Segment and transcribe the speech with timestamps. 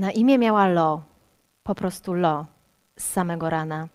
[0.00, 1.02] Na imię miała Lo,
[1.62, 2.46] po prostu Lo,
[2.98, 3.88] z samego rana.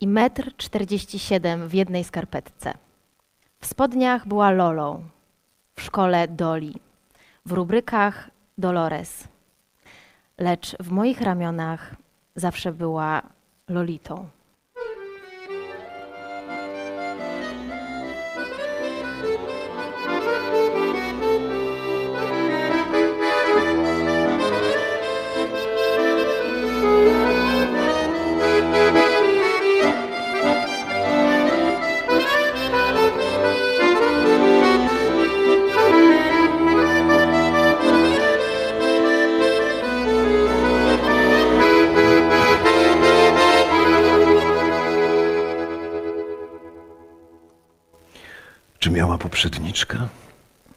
[0.00, 2.74] I metr czterdzieści siedem w jednej skarpetce.
[3.60, 5.04] W spodniach była Lolą,
[5.76, 6.74] w szkole Doli,
[7.46, 9.28] w rubrykach Dolores.
[10.38, 11.94] Lecz w moich ramionach
[12.36, 13.22] zawsze była
[13.68, 14.28] Lolitą.
[48.88, 50.08] Czy miała poprzedniczka?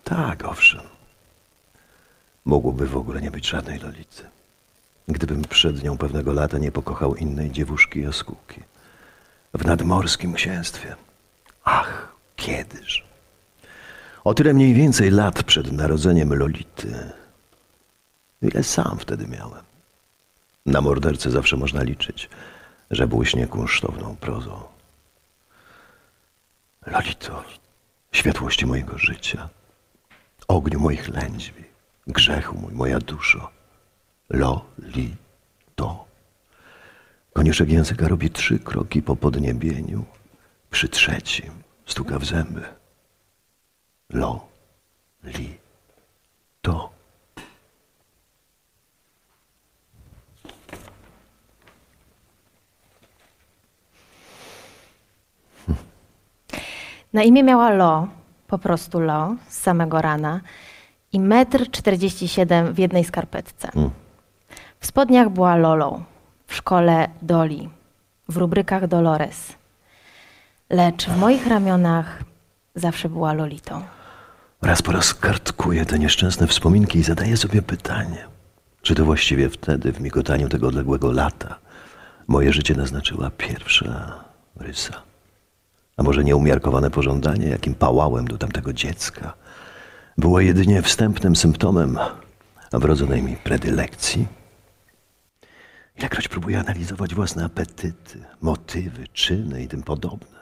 [0.03, 0.81] Tak, owszem.
[2.45, 4.23] Mogłoby w ogóle nie być żadnej Lolity.
[5.07, 8.61] Gdybym przed nią pewnego lata nie pokochał innej dziewuszki jaskółki.
[9.53, 10.95] W nadmorskim księstwie.
[11.63, 13.03] Ach, kiedyż.
[14.23, 17.11] O tyle mniej więcej lat przed narodzeniem Lolity.
[18.41, 19.63] Ile sam wtedy miałem.
[20.65, 22.29] Na mordercę zawsze można liczyć,
[22.91, 24.63] że błyśnie kunsztowną prozą.
[26.87, 27.43] Lolito,
[28.11, 29.49] światłości mojego życia,
[30.47, 31.63] ogniu moich lędźwi,
[32.07, 33.49] grzechu mój, moja duszo.
[34.29, 35.15] Lo, li,
[35.75, 36.05] to.
[37.33, 40.05] Konieczek języka robi trzy kroki po podniebieniu.
[40.69, 41.51] Przy trzecim
[41.85, 42.63] stuka w zęby.
[44.09, 44.47] Lo,
[57.13, 58.07] Na imię miała Lo,
[58.47, 60.41] po prostu Lo, z samego rana.
[61.13, 63.71] I metr czterdzieści siedem w jednej skarpetce.
[64.79, 66.03] W spodniach była Lolą,
[66.47, 67.69] w szkole Doli,
[68.29, 69.53] w rubrykach Dolores.
[70.69, 72.23] Lecz w moich ramionach
[72.75, 73.81] zawsze była Lolitą.
[74.61, 78.27] Raz po raz kartkuję te nieszczęsne wspominki i zadaję sobie pytanie,
[78.81, 81.55] czy to właściwie wtedy, w migotaniu tego odległego lata,
[82.27, 84.23] moje życie naznaczyła pierwsza
[84.55, 85.10] rysa.
[86.01, 89.33] A może nieumiarkowane pożądanie, jakim pałałem do tamtego dziecka,
[90.17, 91.99] było jedynie wstępnym symptomem
[92.73, 94.27] wrodzonej mi predylekcji?
[95.97, 100.39] Ilekroć próbuję analizować własne apetyty, motywy, czyny i tym podobne,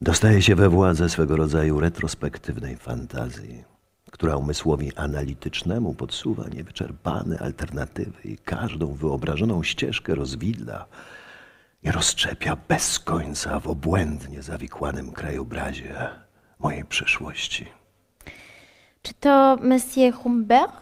[0.00, 3.64] dostaje się we władzę swego rodzaju retrospektywnej fantazji,
[4.10, 10.86] która umysłowi analitycznemu podsuwa niewyczerpane alternatywy i każdą wyobrażoną ścieżkę rozwidla
[11.82, 16.08] i rozczepia bez końca w obłędnie zawikłanym krajobrazie
[16.58, 17.66] mojej przyszłości.
[19.02, 20.72] Czy to Monsieur Humbert?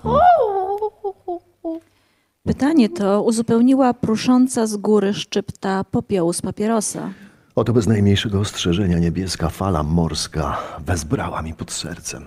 [2.45, 7.11] Pytanie to uzupełniła prusząca z góry szczypta popiołu z papierosa.
[7.55, 12.25] Oto bez najmniejszego ostrzeżenia niebieska fala morska wezbrała mi pod sercem.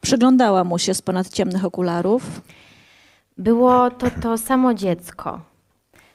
[0.00, 2.40] Przyglądała mu się z ponad ciemnych okularów.
[3.38, 5.40] Było to to samo dziecko.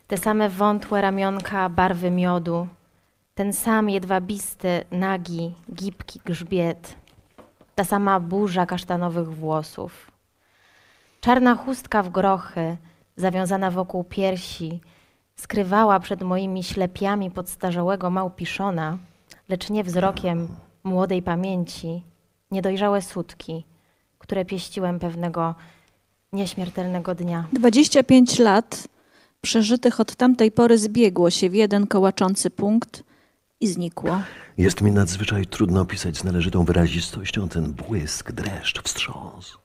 [0.08, 2.68] Te same wątłe ramionka barwy miodu.
[3.36, 6.96] Ten sam jedwabisty, nagi, gibki grzbiet.
[7.76, 10.12] Ta sama burza kasztanowych włosów.
[11.22, 12.78] Czarna chustka w grochy,
[13.16, 14.82] zawiązana wokół piersi,
[15.36, 18.98] skrywała przed moimi ślepiami podstarzałego małpiszona,
[19.50, 20.48] lecz nie wzrokiem
[20.84, 22.04] młodej pamięci,
[22.52, 23.66] niedojrzałe sutki,
[24.20, 25.56] które pieściłem pewnego
[26.34, 27.48] nieśmiertelnego dnia.
[27.54, 28.88] 25 lat
[29.48, 33.04] przeżytych od tamtej pory zbiegło się w jeden kołaczący punkt
[33.60, 34.22] i znikło.
[34.58, 39.58] Jest mi nadzwyczaj trudno opisać z należytą wyrazistością ten błysk, dreszcz, wstrząs,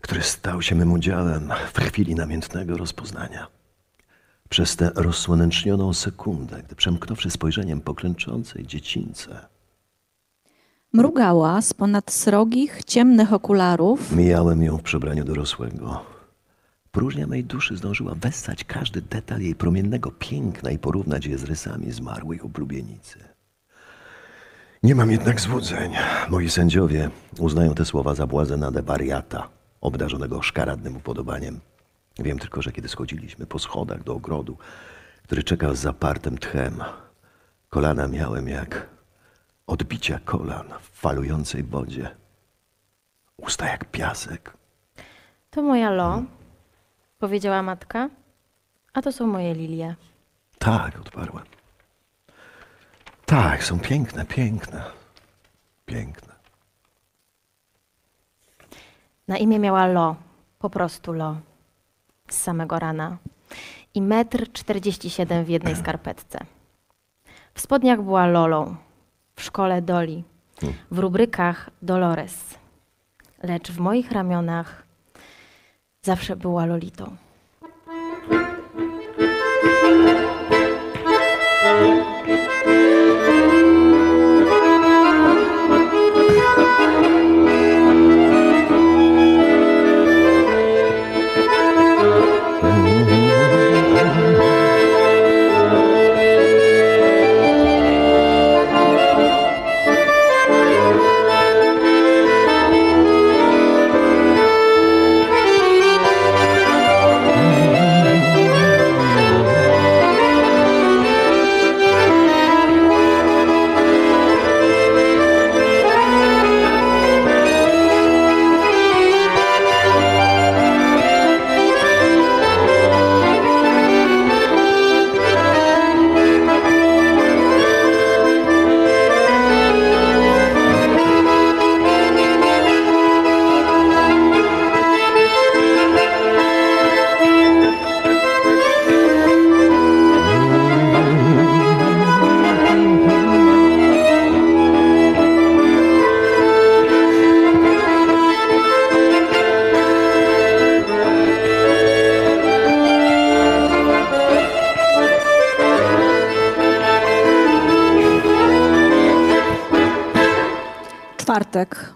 [0.00, 3.46] który stał się mym udziałem w chwili namiętnego rozpoznania.
[4.48, 9.46] Przez tę rozsłonecznioną sekundę, gdy przemknąwszy spojrzeniem po klęczącej dziecince,
[10.92, 14.12] Mrugała z ponad srogich, ciemnych okularów.
[14.16, 16.19] mijałem ją w przebraniu dorosłego.
[16.92, 21.92] Próżnia mej duszy zdążyła wessać każdy detal jej promiennego piękna i porównać je z rysami
[21.92, 23.18] zmarłej oblubienicy.
[24.82, 25.92] Nie mam jednak złudzeń.
[26.30, 29.48] Moi sędziowie uznają te słowa za błazę nadę wariata,
[29.80, 31.60] obdarzonego szkaradnym upodobaniem.
[32.18, 34.58] Wiem tylko, że kiedy schodziliśmy po schodach do ogrodu,
[35.22, 36.74] który czekał z zapartym tchem,
[37.68, 38.86] kolana miałem jak
[39.66, 42.10] odbicia kolan w falującej wodzie.
[43.36, 44.52] Usta jak piasek.
[45.50, 46.22] To moja Lo,
[47.20, 48.08] powiedziała matka,
[48.92, 49.94] a to są moje lilie.
[50.58, 51.44] Tak, odparłem.
[53.26, 54.84] Tak, są piękne, piękne.
[55.86, 56.34] Piękne.
[59.28, 60.16] Na imię miała Lo,
[60.58, 61.36] po prostu Lo,
[62.30, 63.16] z samego rana.
[63.94, 66.38] I metr 47 w jednej skarpetce.
[67.54, 68.76] W spodniach była Lolą,
[69.36, 70.24] w szkole Doli,
[70.90, 72.58] w rubrykach Dolores.
[73.42, 74.89] Lecz w moich ramionach
[76.02, 77.16] zawsze była Lolitą.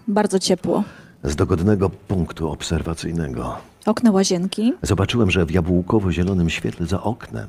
[0.07, 0.83] Bardzo ciepło.
[1.23, 4.73] Z dogodnego punktu obserwacyjnego Okna łazienki.
[4.81, 7.47] zobaczyłem, że w jabłkowo-zielonym świetle za oknem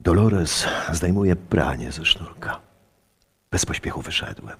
[0.00, 2.60] Dolores zdejmuje pranie ze sznurka.
[3.50, 4.56] Bez pośpiechu wyszedłem.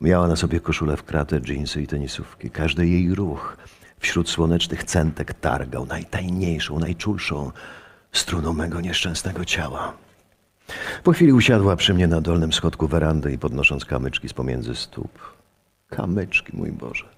[0.00, 2.50] Miała na sobie koszulę w kratę, dżinsy i tenisówki.
[2.50, 3.56] Każdy jej ruch
[3.98, 7.50] wśród słonecznych centek targał najtajniejszą, najczulszą
[8.12, 9.92] struną mego nieszczęsnego ciała.
[11.04, 15.33] Po chwili usiadła przy mnie na dolnym schodku werandy i podnosząc kamyczki z pomiędzy stóp.
[15.96, 17.08] Kamyczki, mój Boże.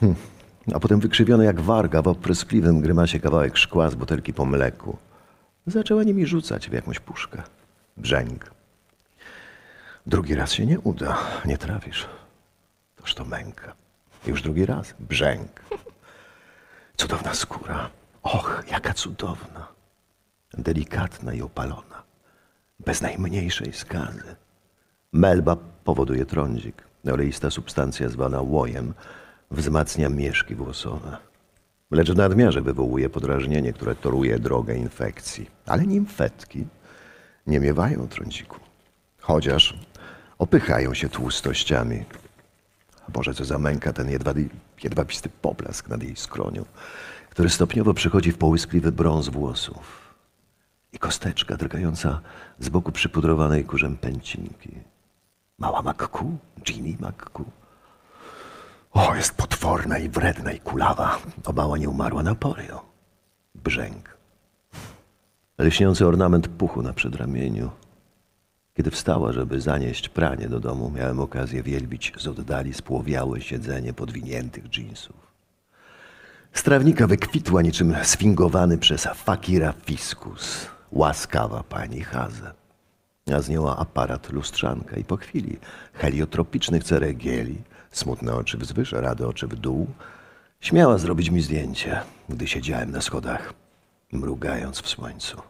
[0.00, 0.14] Hm.
[0.74, 4.96] A potem wykrzywiony jak warga w opryskliwym grymasie kawałek szkła z butelki po mleku.
[5.66, 7.42] Zaczęła nimi rzucać w jakąś puszkę.
[7.96, 8.50] Brzęk.
[10.06, 12.08] Drugi raz się nie uda, nie trafisz.
[12.96, 13.74] Toż to męka.
[14.26, 14.94] Już drugi raz.
[15.00, 15.62] Brzęk.
[16.96, 17.90] Cudowna skóra.
[18.22, 19.68] Och, jaka cudowna.
[20.58, 22.02] Delikatna i opalona.
[22.80, 24.36] Bez najmniejszej skazy.
[25.12, 26.93] Melba powoduje trądzik.
[27.12, 28.94] Oleista substancja zwana łojem
[29.50, 31.16] wzmacnia mieszki włosowe.
[31.90, 35.50] Lecz w nadmiarze wywołuje podrażnienie, które toruje drogę infekcji.
[35.66, 36.66] Ale nimfetki
[37.46, 38.60] nie miewają trądziku.
[39.20, 39.78] Chociaż
[40.38, 42.04] opychają się tłustościami.
[43.08, 44.48] A Boże, co za męka ten jedwabi,
[44.82, 46.64] jedwabisty poblask nad jej skronią,
[47.30, 50.14] który stopniowo przychodzi w połyskliwy brąz włosów.
[50.92, 52.20] I kosteczka drgająca
[52.58, 54.93] z boku przypudrowanej kurzem pęcinki.
[55.64, 57.44] Mała Makku, Ginny Makku.
[58.92, 61.18] O, jest potworna i wredna i kulawa.
[61.44, 62.84] Obała nie umarła na porio.
[63.54, 64.16] Brzęk.
[65.58, 67.70] Lśniący ornament puchu na przedramieniu.
[68.74, 74.68] Kiedy wstała, żeby zanieść pranie do domu, miałem okazję wielbić z oddali spłowiałe siedzenie podwiniętych
[74.68, 75.16] dżinsów.
[76.52, 80.66] Z trawnika wykwitła niczym sfingowany przez fakira fiskus.
[80.92, 82.63] Łaskawa pani Haze.
[83.32, 85.58] A z nią aparat lustrzanka i po chwili
[85.92, 89.86] heliotropicznych ceregieli, smutne oczy wzwyż, rade oczy w dół,
[90.60, 93.54] śmiała zrobić mi zdjęcie, gdy siedziałem na schodach,
[94.12, 95.42] mrugając w słońcu.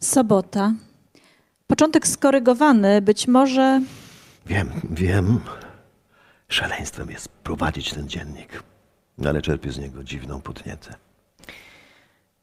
[0.00, 0.72] Sobota.
[1.66, 3.80] Początek skorygowany, być może
[4.46, 5.40] Wiem, wiem.
[6.48, 8.62] Szaleństwem jest prowadzić ten dziennik,
[9.26, 10.94] ale czerpię z niego dziwną podnietę.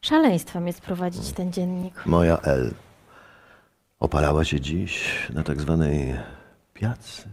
[0.01, 2.05] Szaleństwem jest prowadzić ten dziennik.
[2.05, 2.73] Moja L
[4.01, 6.15] opalała się dziś na tak zwanej
[6.73, 7.29] piacy.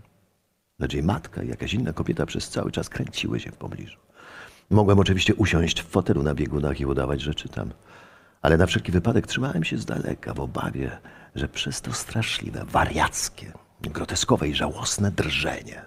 [0.78, 3.98] Lecz jej matka i jakaś inna kobieta przez cały czas kręciły się w pobliżu.
[4.70, 7.70] Mogłem oczywiście usiąść w fotelu na biegunach i udawać, że czytam.
[8.42, 10.98] Ale na wszelki wypadek trzymałem się z daleka w obawie,
[11.34, 15.82] że przez to straszliwe, wariackie, groteskowe i żałosne drżenie,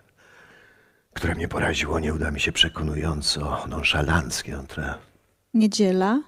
[1.14, 4.94] które mnie poraziło, nie uda mi się przekonująco, nonszalanckie, entre
[5.54, 6.22] Niedziela.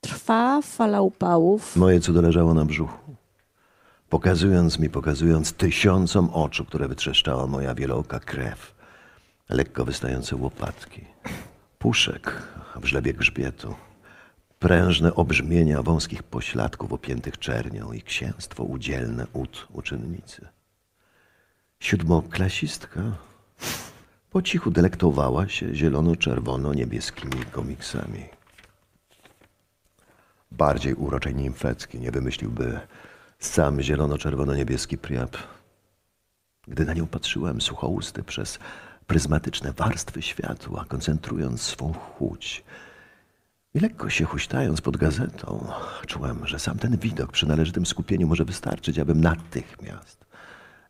[0.00, 1.76] Trwa fala upałów.
[1.76, 3.01] Moje cudo leżało na brzuchu.
[4.12, 8.74] Pokazując mi, pokazując tysiącom oczu, które wytrzeszczała moja wielooka krew.
[9.48, 11.04] Lekko wystające łopatki.
[11.78, 12.42] Puszek
[12.76, 13.74] w żlebie grzbietu.
[14.58, 20.48] Prężne obrzmienia wąskich pośladków opiętych czernią i księstwo udzielne ud uczynnicy.
[21.80, 23.00] Siódmoklasistka
[24.30, 28.24] po cichu delektowała się zielono-czerwono-niebieskimi komiksami.
[30.50, 32.80] Bardziej uroczej nimfecki nie wymyśliłby
[33.46, 35.36] sam zielono-czerwono-niebieski priap.
[36.68, 38.58] Gdy na nią patrzyłem suchousty przez
[39.06, 42.64] pryzmatyczne warstwy światła, koncentrując swą chuć
[43.74, 45.66] i lekko się huśtając pod gazetą,
[46.06, 50.24] czułem, że sam ten widok przy należytym skupieniu może wystarczyć, abym natychmiast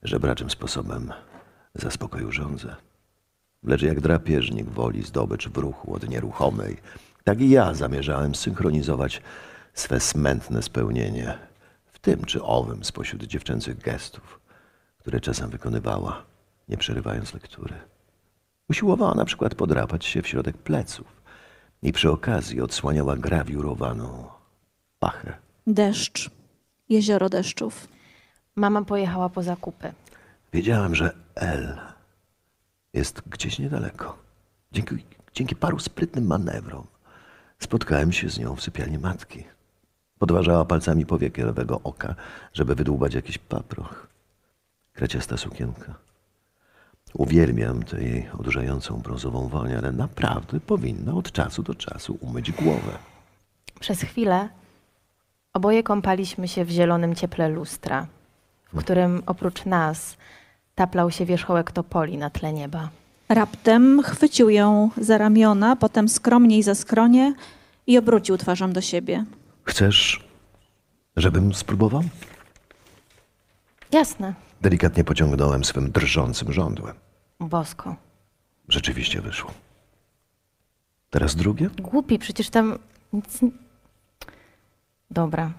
[0.03, 1.13] żebraczym sposobem
[1.75, 2.77] zaspokoił żądzę.
[3.63, 6.77] Lecz jak drapieżnik woli zdobycz w ruchu od nieruchomej,
[7.25, 9.23] tak i ja zamierzałem synchronizować
[9.75, 11.52] swe smętne spełnienie
[12.03, 14.41] tym czy owym spośród dziewczęcych gestów,
[14.99, 16.23] które czasem wykonywała,
[16.69, 17.75] nie przerywając lektury.
[18.71, 21.23] Usiłowała na przykład podrapać się w środek pleców
[21.83, 24.29] i przy okazji odsłaniała grawiurowaną
[24.99, 25.37] pachę.
[25.67, 26.31] Deszcz.
[26.89, 27.89] Jezioro deszczów.
[28.57, 29.93] Mama pojechała po zakupy.
[30.53, 31.81] Wiedziałem, że L
[32.93, 34.19] jest gdzieś niedaleko.
[34.73, 35.05] Dzięki,
[35.35, 36.87] dzięki paru sprytnym manewrom
[37.59, 39.45] spotkałem się z nią w sypialni matki.
[40.23, 42.14] Podważała palcami powieki lewego oka,
[42.52, 44.07] żeby wydłubać jakiś paproch.
[44.93, 45.95] Kraciasta sukienka.
[47.14, 52.99] Uwielbiam tę jej odurzającą brązową woń, ale naprawdę powinna od czasu do czasu umyć głowę.
[53.81, 54.49] Przez chwilę
[55.52, 58.07] oboje kąpaliśmy się w zielonym cieple lustra,
[58.73, 60.17] w którym oprócz nas
[60.75, 62.88] taplał się wierzchołek topoli na tle nieba.
[63.29, 67.35] Raptem chwycił ją za ramiona, potem skromniej za skronie
[67.87, 69.25] i obrócił twarzą do siebie.
[69.64, 70.25] Chcesz,
[71.16, 72.02] żebym spróbował?
[73.92, 76.95] Jasne, Delikatnie pociągnąłem swym drżącym żądłem.
[77.40, 77.97] bosko.
[78.69, 79.50] Rzeczywiście wyszło.
[81.11, 81.71] Teraz drugie?
[81.81, 82.78] Głupi, przecież tam
[83.12, 83.40] nic...
[85.11, 85.52] Dobra.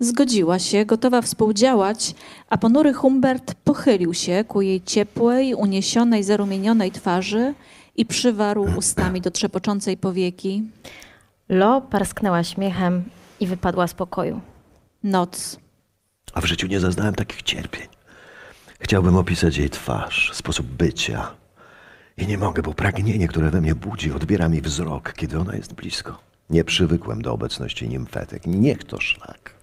[0.00, 2.14] Zgodziła się, gotowa współdziałać,
[2.48, 7.54] a ponury Humbert pochylił się ku jej ciepłej, uniesionej, zarumienionej twarzy
[7.96, 10.62] i przywarł ustami do trzepoczącej powieki.
[11.48, 13.04] Lo parsknęła śmiechem
[13.40, 14.40] i wypadła z pokoju.
[15.04, 15.60] Noc.
[16.34, 17.86] A w życiu nie zaznałem takich cierpień.
[18.80, 21.34] Chciałbym opisać jej twarz, sposób bycia.
[22.16, 25.74] I nie mogę, bo pragnienie, które we mnie budzi, odbiera mi wzrok, kiedy ona jest
[25.74, 26.18] blisko.
[26.50, 28.46] Nie przywykłem do obecności nimfetek.
[28.46, 29.54] Niech to szlak.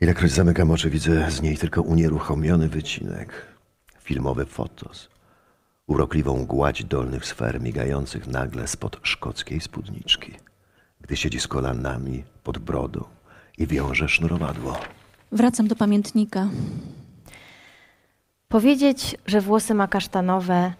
[0.00, 3.46] Ilekroć zamykam oczy, widzę z niej tylko unieruchomiony wycinek.
[4.00, 5.08] Filmowy fotos.
[5.86, 10.47] Urokliwą gładź dolnych sfer migających nagle spod szkockiej spódniczki.
[11.08, 13.04] Gdy siedzi z kolanami pod brodą
[13.58, 14.76] i wiąże sznurowadło.
[15.32, 16.48] Wracam do pamiętnika.
[18.48, 20.72] Powiedzieć, że włosy ma kasztanowe,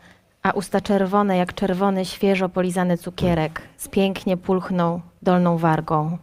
[0.43, 6.19] a usta czerwone jak czerwony, świeżo polizany cukierek, z pięknie pulchną dolną wargą.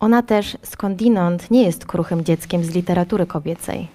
[0.00, 3.88] Ona też skądinąd nie jest kruchym dzieckiem z literatury kobiecej.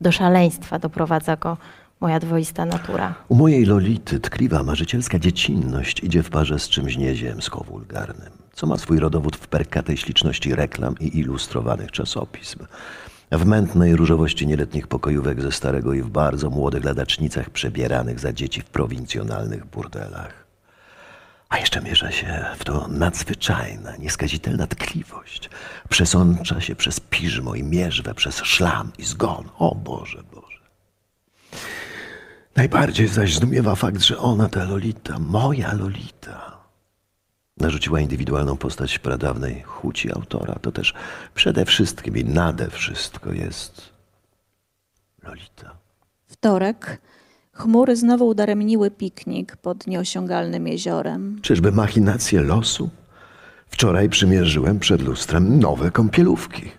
[0.00, 1.56] Do szaleństwa doprowadza go
[2.04, 3.14] moja dwoista natura.
[3.28, 8.98] U mojej Lolity tkliwa marzycielska dziecinność idzie w parze z czymś nieziemsko-wulgarnym, co ma swój
[8.98, 12.58] rodowód w perkatej śliczności reklam i ilustrowanych czasopism.
[13.32, 18.60] W mętnej różowości nieletnich pokojówek ze starego i w bardzo młodych ladacznicach przebieranych za dzieci
[18.60, 20.44] w prowincjonalnych burdelach.
[21.48, 25.50] A jeszcze mierza się w to nadzwyczajna, nieskazitelna tkliwość.
[25.88, 29.48] Przesącza się przez piżmo i mierzwę, przez szlam i zgon.
[29.58, 30.43] O Boże, Boże.
[32.56, 36.58] Najbardziej zaś zdumiewa fakt, że ona, ta Lolita, moja Lolita,
[37.56, 40.54] narzuciła indywidualną postać pradawnej chuci autora.
[40.62, 40.94] To też
[41.34, 43.82] przede wszystkim i nade wszystko jest
[45.22, 45.76] Lolita.
[46.26, 47.00] Wtorek.
[47.52, 51.38] Chmury znowu udaremniły piknik pod nieosiągalnym jeziorem.
[51.42, 52.90] Czyżby machinacje losu?
[53.66, 56.70] Wczoraj przymierzyłem przed lustrem nowe kąpielówki.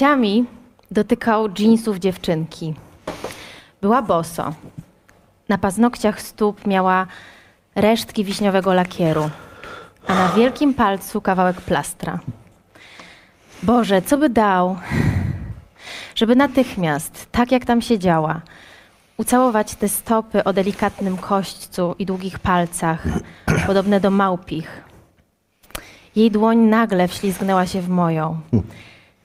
[0.00, 0.44] Knykciami
[0.90, 2.74] dotykał dżinsów dziewczynki.
[3.80, 4.52] Była boso.
[5.48, 7.06] Na paznokciach stóp miała
[7.74, 9.30] resztki wiśniowego lakieru,
[10.06, 12.18] a na wielkim palcu kawałek plastra.
[13.62, 14.76] Boże, co by dał,
[16.14, 18.40] żeby natychmiast, tak jak tam siedziała,
[19.16, 23.02] ucałować te stopy o delikatnym kośćcu i długich palcach,
[23.66, 24.84] podobne do małpich.
[26.16, 28.40] Jej dłoń nagle wślizgnęła się w moją,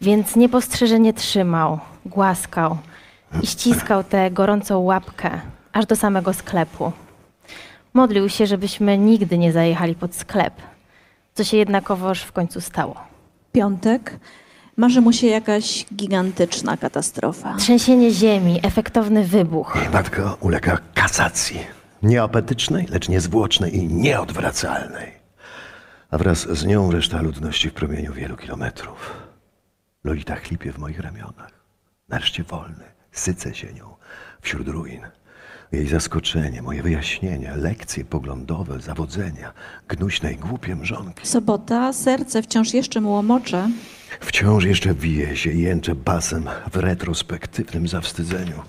[0.05, 2.77] więc niepostrzeżenie trzymał, głaskał
[3.41, 5.41] i ściskał tę gorącą łapkę
[5.73, 6.91] aż do samego sklepu.
[7.93, 10.53] Modlił się, żebyśmy nigdy nie zajechali pod sklep,
[11.33, 12.95] co się jednakowoż w końcu stało.
[13.51, 14.19] Piątek.
[14.77, 17.55] Marzy mu się jakaś gigantyczna katastrofa.
[17.55, 19.75] Trzęsienie ziemi, efektowny wybuch.
[19.75, 21.59] Jej matka ulega kasacji.
[22.03, 25.11] Nieapetycznej, lecz niezwłocznej i nieodwracalnej.
[26.11, 29.24] A wraz z nią reszta ludności w promieniu wielu kilometrów.
[30.05, 31.51] Lolita chlipie w moich ramionach.
[32.09, 33.95] Nareszcie wolny, sycę się nią
[34.41, 35.01] wśród ruin.
[35.71, 39.53] Jej zaskoczenie, moje wyjaśnienia, lekcje poglądowe, zawodzenia,
[39.87, 41.27] gnuśne i głupie mrzonki.
[41.27, 41.93] Sobota.
[41.93, 43.69] Serce wciąż jeszcze mu łomocze.
[44.19, 48.61] Wciąż jeszcze wije się i jęczę basem w retrospektywnym zawstydzeniu.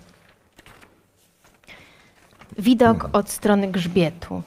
[2.59, 4.42] Widok od strony grzbietu.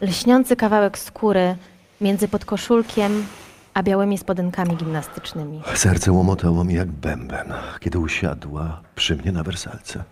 [0.00, 1.56] Lśniący kawałek skóry
[2.00, 3.26] między podkoszulkiem
[3.74, 5.62] a białymi spodenkami gimnastycznymi.
[5.74, 10.04] Serce łomotało mi jak bęben, kiedy usiadła przy mnie na wersalce.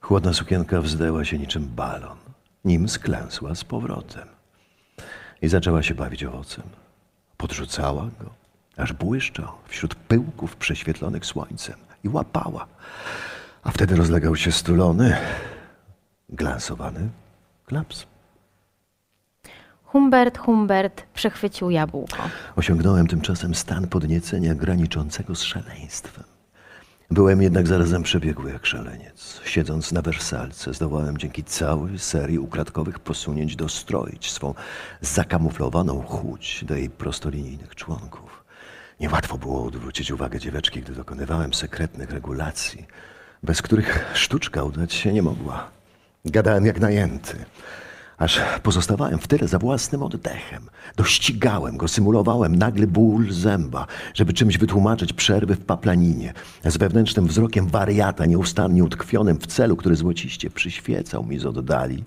[0.00, 2.18] Chłodna sukienka wzdęła się niczym balon,
[2.64, 4.28] nim sklęsła z powrotem.
[5.42, 6.64] I zaczęła się bawić owocem.
[7.36, 8.30] Podrzucała go,
[8.76, 12.66] aż błyszczał wśród pyłków prześwietlonych słońcem i łapała.
[13.62, 15.16] A wtedy rozlegał się stulony,
[16.28, 17.08] glansowany
[17.66, 18.06] klaps.
[19.92, 22.16] Humbert, Humbert przechwycił jabłko.
[22.56, 26.24] Osiągnąłem tymczasem stan podniecenia graniczącego z szaleństwem.
[27.10, 29.40] Byłem jednak zarazem przebiegły jak szaleniec.
[29.44, 34.54] Siedząc na wersalce, zdołałem dzięki całej serii ukradkowych posunięć dostroić swą
[35.00, 38.44] zakamuflowaną chuć do jej prostolinijnych członków.
[39.00, 42.86] Niełatwo było odwrócić uwagę dzieweczki, gdy dokonywałem sekretnych regulacji,
[43.42, 45.70] bez których sztuczka udać się nie mogła.
[46.24, 47.44] Gadałem jak najęty
[48.18, 50.68] aż pozostawałem w tyle za własnym oddechem.
[50.96, 56.32] Dościgałem go, symulowałem nagły ból zęba, żeby czymś wytłumaczyć przerwy w paplaninie,
[56.64, 62.04] z wewnętrznym wzrokiem wariata nieustannie utkwionym w celu, który złociście przyświecał mi z oddali.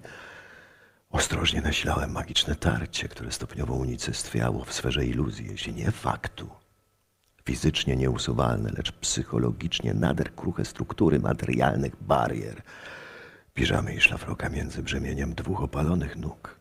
[1.10, 6.50] Ostrożnie nasilałem magiczne tarcie, które stopniowo unicestwiało w sferze iluzji, jeśli nie faktu.
[7.46, 12.62] Fizycznie nieusuwalne, lecz psychologicznie nader kruche struktury materialnych barier–
[13.54, 16.60] piżamy i szlafroka między brzemieniem dwóch opalonych nóg,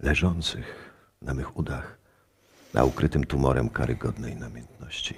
[0.00, 1.98] leżących na mych udach,
[2.74, 5.14] na ukrytym tumorem karygodnej namiętności.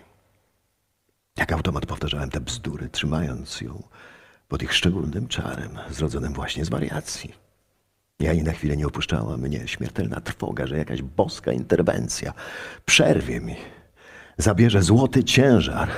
[1.37, 3.83] Jak automat powtarzałem te bzdury, trzymając ją
[4.49, 7.35] pod ich szczególnym czarem, zrodzonym właśnie z wariacji.
[8.19, 12.33] I ani na chwilę nie opuszczała mnie śmiertelna trwoga, że jakaś boska interwencja
[12.85, 13.57] przerwie mi,
[14.39, 15.89] zabierze złoty ciężar,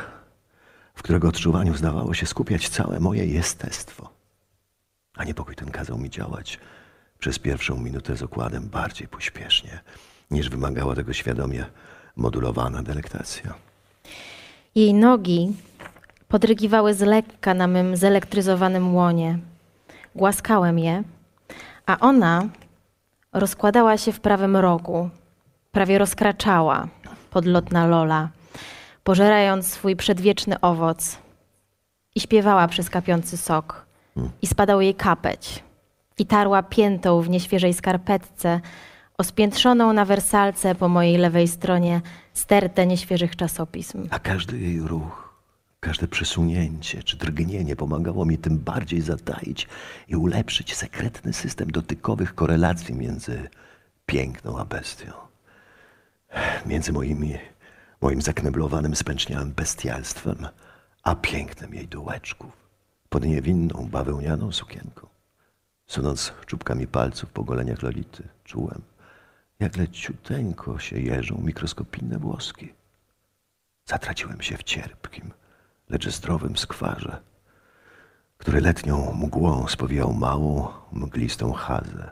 [0.94, 4.11] w którego odczuwaniu zdawało się skupiać całe moje jestestwo.
[5.16, 6.58] A niepokój ten kazał mi działać
[7.18, 9.80] przez pierwszą minutę z okładem bardziej pośpiesznie,
[10.30, 11.66] niż wymagała tego świadomie
[12.16, 13.54] modulowana delektacja.
[14.74, 15.56] Jej nogi
[16.28, 19.38] podrygiwały z lekka na mym zelektryzowanym łonie.
[20.14, 21.02] Głaskałem je,
[21.86, 22.48] a ona
[23.32, 25.10] rozkładała się w prawym rogu,
[25.72, 26.88] prawie rozkraczała
[27.30, 28.28] podlotna Lola,
[29.04, 31.18] pożerając swój przedwieczny owoc
[32.14, 33.86] i śpiewała przez kapiący sok
[34.42, 35.64] i spadał jej kapeć.
[36.18, 38.60] I tarła piętą w nieświeżej skarpetce,
[39.18, 42.00] ospiętrzoną na wersalce po mojej lewej stronie
[42.34, 44.08] stertę nieświeżych czasopism.
[44.10, 45.34] A każdy jej ruch,
[45.80, 49.68] każde przesunięcie czy drgnienie pomagało mi tym bardziej zataić
[50.08, 53.48] i ulepszyć sekretny system dotykowych korelacji między
[54.06, 55.12] piękną a bestią.
[56.66, 57.34] Między moimi,
[58.00, 60.48] moim zakneblowanym spęczniałym bestialstwem,
[61.02, 62.61] a pięknem jej dołeczków
[63.12, 65.06] pod niewinną, bawełnianą sukienką.
[65.86, 68.82] Sunąc czubkami palców po goleniach Lolity, czułem,
[69.60, 72.72] jak leciuteńko się jeżą mikroskopijne włoski.
[73.84, 75.32] Zatraciłem się w cierpkim,
[75.88, 77.20] lecz zdrowym skwarze,
[78.38, 82.10] który letnią mgłą spowijał małą, mglistą chazę.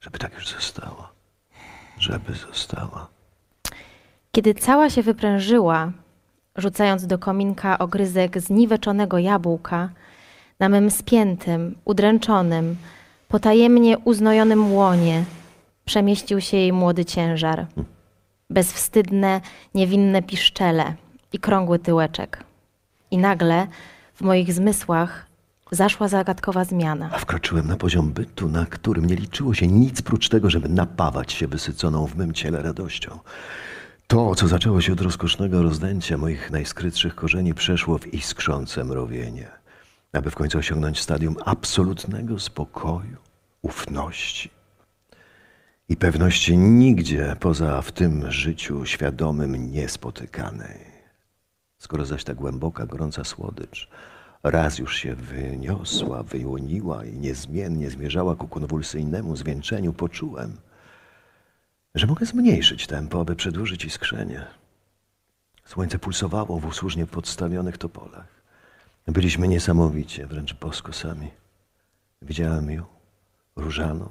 [0.00, 1.12] Żeby tak już została,
[1.98, 3.08] żeby została.
[4.32, 5.92] Kiedy cała się wyprężyła,
[6.56, 9.88] rzucając do kominka ogryzek zniweczonego jabłka,
[10.60, 12.76] na mym spiętym, udręczonym,
[13.28, 15.24] potajemnie uznojonym łonie
[15.84, 17.66] przemieścił się jej młody ciężar.
[18.50, 19.40] bezwstydne,
[19.74, 20.94] niewinne piszczele
[21.32, 22.44] i krągły tyłeczek.
[23.10, 23.66] I nagle
[24.14, 25.26] w moich zmysłach
[25.70, 27.10] zaszła zagadkowa zmiana.
[27.12, 31.32] A wkroczyłem na poziom bytu, na którym nie liczyło się nic prócz tego, żeby napawać
[31.32, 33.18] się wysyconą w mym ciele radością.
[34.12, 39.48] To, co zaczęło się od rozkosznego rozdęcia moich najskrytszych korzeni, przeszło w iskrzące mrowienie,
[40.12, 43.16] aby w końcu osiągnąć stadium absolutnego spokoju,
[43.62, 44.50] ufności
[45.88, 50.78] i pewności nigdzie poza w tym życiu świadomym niespotykanej.
[51.78, 53.88] Skoro zaś ta głęboka, gorąca słodycz
[54.42, 60.56] raz już się wyniosła, wyłoniła i niezmiennie zmierzała ku konwulsyjnemu zwieńczeniu, poczułem,
[61.94, 64.46] że mogę zmniejszyć tempo, aby przedłużyć iskrzenie.
[65.64, 68.42] Słońce pulsowało w usłużnie podstawionych topolach.
[69.06, 71.30] Byliśmy niesamowicie, wręcz bosko sami.
[72.22, 72.84] Widziałem ją,
[73.56, 74.08] różaną,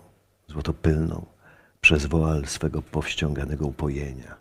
[0.48, 1.26] złotopylną,
[1.82, 4.36] przez woal swego powściąganego upojenia.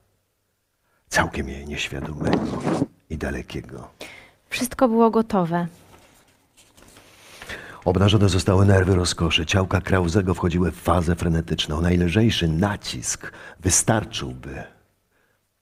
[1.09, 2.63] Całkiem jej nieświadomego
[3.11, 3.91] i dalekiego.
[4.49, 5.67] Wszystko było gotowe.
[7.85, 9.47] Obnażone zostały nerwy rozkoszy.
[9.47, 11.81] Ciałka Krauzego wchodziły w fazę frenetyczną.
[11.81, 14.63] Najlżejszy nacisk wystarczyłby,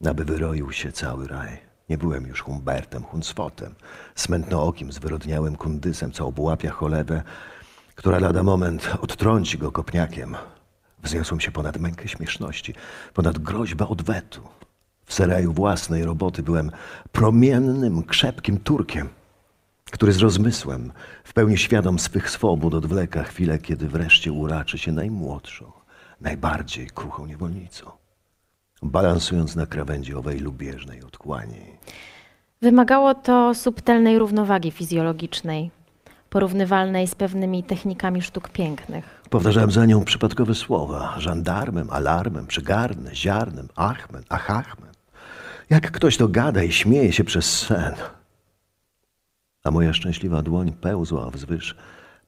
[0.07, 1.59] aby wyroił się cały raj.
[1.89, 3.75] Nie byłem już Humbertem, Hunsfotem,
[4.15, 7.23] smętnookim, zwyrodniałym kundysem, co obłapia cholewę,
[7.95, 10.37] która lada moment odtrąci go kopniakiem.
[11.03, 12.75] Wzniosłem się ponad mękę śmieszności,
[13.15, 14.43] ponad groźbę odwetu.
[15.05, 16.71] W seraju własnej roboty byłem
[17.13, 19.09] promiennym, krzepkim Turkiem,
[19.91, 20.93] który z rozmysłem,
[21.25, 25.73] w pełni świadom swych swobód odwleka chwilę, kiedy wreszcie uraczy się najmłodszą,
[26.21, 27.91] najbardziej kruchą niewolnicą,
[28.83, 31.79] balansując na krawędzi owej lubieżnej otchłani.
[32.63, 35.71] Wymagało to subtelnej równowagi fizjologicznej,
[36.31, 39.23] porównywalnej z pewnymi technikami sztuk pięknych.
[39.31, 41.15] Powtarzałem za nią przypadkowe słowa.
[41.19, 44.93] Żandarmem, alarmem, przygarnę, ziarnem, achmen, achachmen.
[45.71, 47.95] Jak ktoś to gada i śmieje się przez sen.
[49.69, 51.77] A moja szczęśliwa dłoń pełzła wzwyż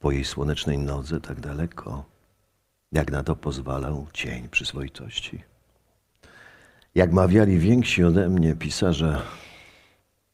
[0.00, 2.04] po jej słonecznej nodze tak daleko,
[2.92, 5.42] jak na to pozwalał cień przyzwoitości.
[6.94, 9.22] Jak mawiali więksi ode mnie pisarze,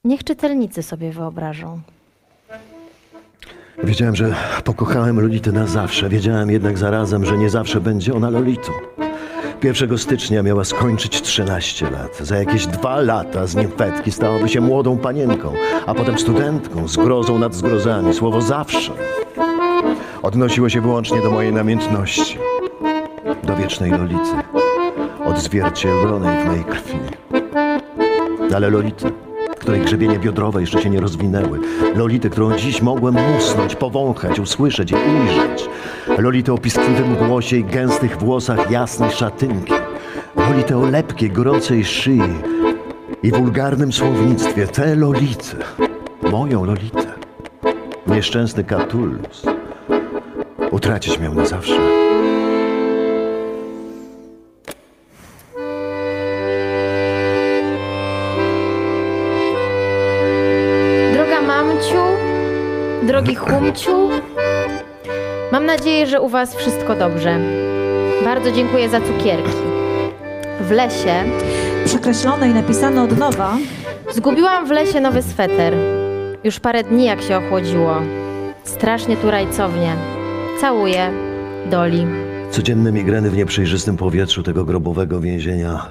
[0.04, 1.80] Niech czytelnicy sobie wyobrażą.
[3.84, 6.08] wiedziałem, że pokochałem Lolitę na zawsze.
[6.08, 8.72] Wiedziałem jednak zarazem, że nie zawsze będzie ona Lolitą.
[9.62, 12.18] 1 stycznia miała skończyć 13 lat.
[12.20, 15.52] Za jakieś dwa lata z nimfetki stałaby się młodą panienką,
[15.86, 18.14] a potem studentką, z grozą nad zgrozami.
[18.14, 18.92] Słowo zawsze
[20.22, 22.38] odnosiło się wyłącznie do mojej namiętności,
[23.42, 24.36] do wiecznej Lolity,
[25.24, 26.98] odzwierciedlonej w mej krwi.
[28.54, 29.12] Ale Lolity,
[29.60, 31.60] której grzebienie biodrowe jeszcze się nie rozwinęły.
[31.94, 35.68] Lolity, którą dziś mogłem musnąć, powąchać, usłyszeć i ujrzeć.
[36.18, 39.72] Lolity o piskliwym głosie i gęstych włosach jasnej szatynki.
[40.36, 42.22] Lolity o lepkiej, gorącej szyi
[43.22, 44.66] i wulgarnym słownictwie.
[44.66, 45.56] Te Lolity,
[46.30, 47.12] moją Lolitę,
[48.06, 49.42] nieszczęsny Catullus,
[50.70, 52.05] utracić miał na zawsze.
[65.56, 67.38] Mam nadzieję, że u was wszystko dobrze.
[68.24, 69.58] Bardzo dziękuję za cukierki.
[70.60, 71.24] W lesie
[71.84, 73.58] Przekreślone i napisane od nowa,
[74.14, 75.74] zgubiłam w lesie nowy sweter.
[76.44, 78.02] Już parę dni jak się ochłodziło.
[78.64, 79.96] Strasznie tu rajcownie.
[80.60, 81.10] Całuję.
[81.70, 82.06] Doli.
[82.50, 85.86] Codzienne migreny w nieprzejrzystym powietrzu tego grobowego więzienia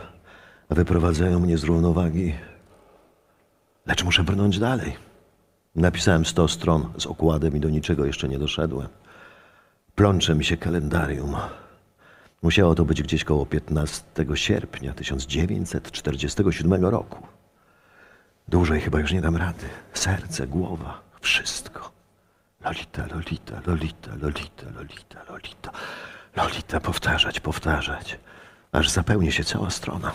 [0.69, 2.33] wyprowadzają mnie z równowagi.
[3.87, 4.95] Lecz muszę brnąć dalej.
[5.75, 8.87] Napisałem 100 stron z okładem i do niczego jeszcze nie doszedłem.
[9.95, 11.35] Plącze mi się kalendarium.
[12.41, 14.03] Musiało to być gdzieś koło 15
[14.33, 17.27] sierpnia 1947 roku.
[18.47, 19.65] Dłużej chyba już nie dam rady.
[19.93, 21.91] Serce, głowa, wszystko.
[22.61, 25.71] Lolita, Lolita, Lolita, Lolita, Lolita, Lolita.
[26.35, 28.19] Lolita, powtarzać, powtarzać,
[28.71, 30.11] aż zapełni się cała strona.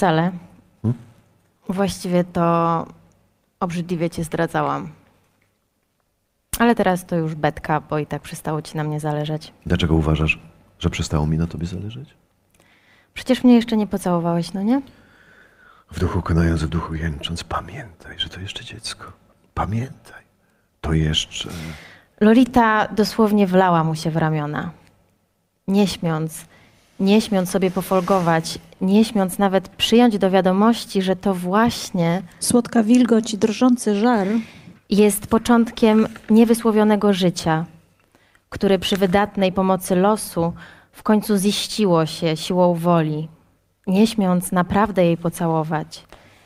[0.00, 0.32] Wcale.
[1.68, 2.86] Właściwie to
[3.60, 4.88] obrzydliwie cię zdradzałam.
[6.58, 9.52] Ale teraz to już betka, bo i tak przestało ci na mnie zależeć.
[9.66, 10.38] Dlaczego uważasz,
[10.78, 12.14] że przestało mi na tobie zależeć?
[13.14, 14.82] Przecież mnie jeszcze nie pocałowałeś, no nie?
[15.90, 19.12] W duchu konając, w duchu jęcząc, pamiętaj, że to jeszcze dziecko.
[19.54, 20.22] Pamiętaj,
[20.80, 21.50] to jeszcze...
[22.20, 24.70] Lolita dosłownie wlała mu się w ramiona.
[25.68, 26.44] Nie śmiąc,
[27.00, 33.34] nie śmiąc sobie pofolgować, nie śmiąc nawet przyjąć do wiadomości, że to właśnie Słodka wilgoć
[33.34, 34.26] i drżący żar
[34.90, 37.64] jest początkiem niewysłowionego życia,
[38.48, 40.52] które przy wydatnej pomocy losu
[40.92, 43.28] w końcu ziściło się siłą woli,
[43.86, 46.04] nie śmiąc naprawdę jej pocałować.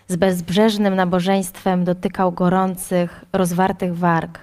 [0.09, 4.39] Z bezbrzeżnym nabożeństwem dotykał gorących, rozwartych warg,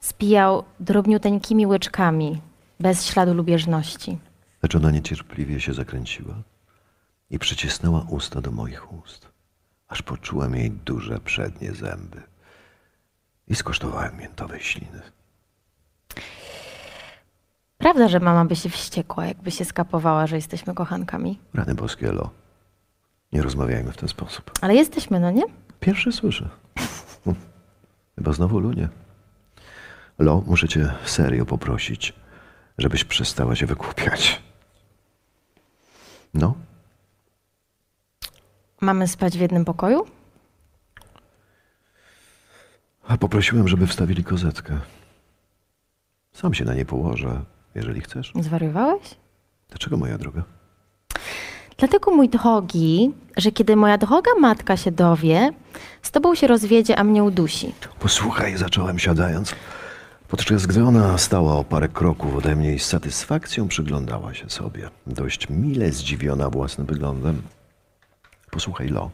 [0.00, 2.40] spijał drobniuteńkimi łyczkami,
[2.80, 4.18] bez śladu lubieżności.
[4.64, 6.34] Lecz ona niecierpliwie się zakręciła
[7.30, 9.28] i przycisnęła usta do moich ust,
[9.88, 12.22] aż poczułem jej duże przednie zęby
[13.48, 15.02] i skosztowałem miętowej śliny.
[17.78, 21.38] Prawda, że mama by się wściekła, jakby się skapowała, że jesteśmy kochankami.
[21.54, 22.30] Rany boskie, Lo.
[23.32, 24.50] Nie rozmawiajmy w ten sposób.
[24.60, 25.44] Ale jesteśmy, no nie?
[25.80, 26.48] Pierwszy słyszę.
[28.16, 28.88] Chyba znowu lunie.
[30.18, 32.12] Lo, muszę cię serio poprosić,
[32.78, 34.44] żebyś przestała się wykłupiać.
[36.34, 36.54] No,
[38.80, 40.06] Mamy spać w jednym pokoju?
[43.08, 44.80] a poprosiłem, żeby wstawili kozetkę.
[46.32, 47.40] Sam się na nie położę,
[47.74, 48.32] jeżeli chcesz.
[48.40, 49.02] Zwariowałeś?
[49.68, 50.42] Dlaczego, moja droga?
[51.78, 55.50] Dlatego, mój drogi, że kiedy moja droga matka się dowie,
[56.02, 57.74] z tobą się rozwiedzie, a mnie udusi.
[58.00, 59.54] Posłuchaj, zacząłem siadając,
[60.36, 64.90] podczas gdy ona stała o parę kroków ode mnie i z satysfakcją przyglądała się sobie,
[65.06, 67.42] dość mile zdziwiona własnym wyglądem.
[68.50, 69.10] Posłuchaj, Lo,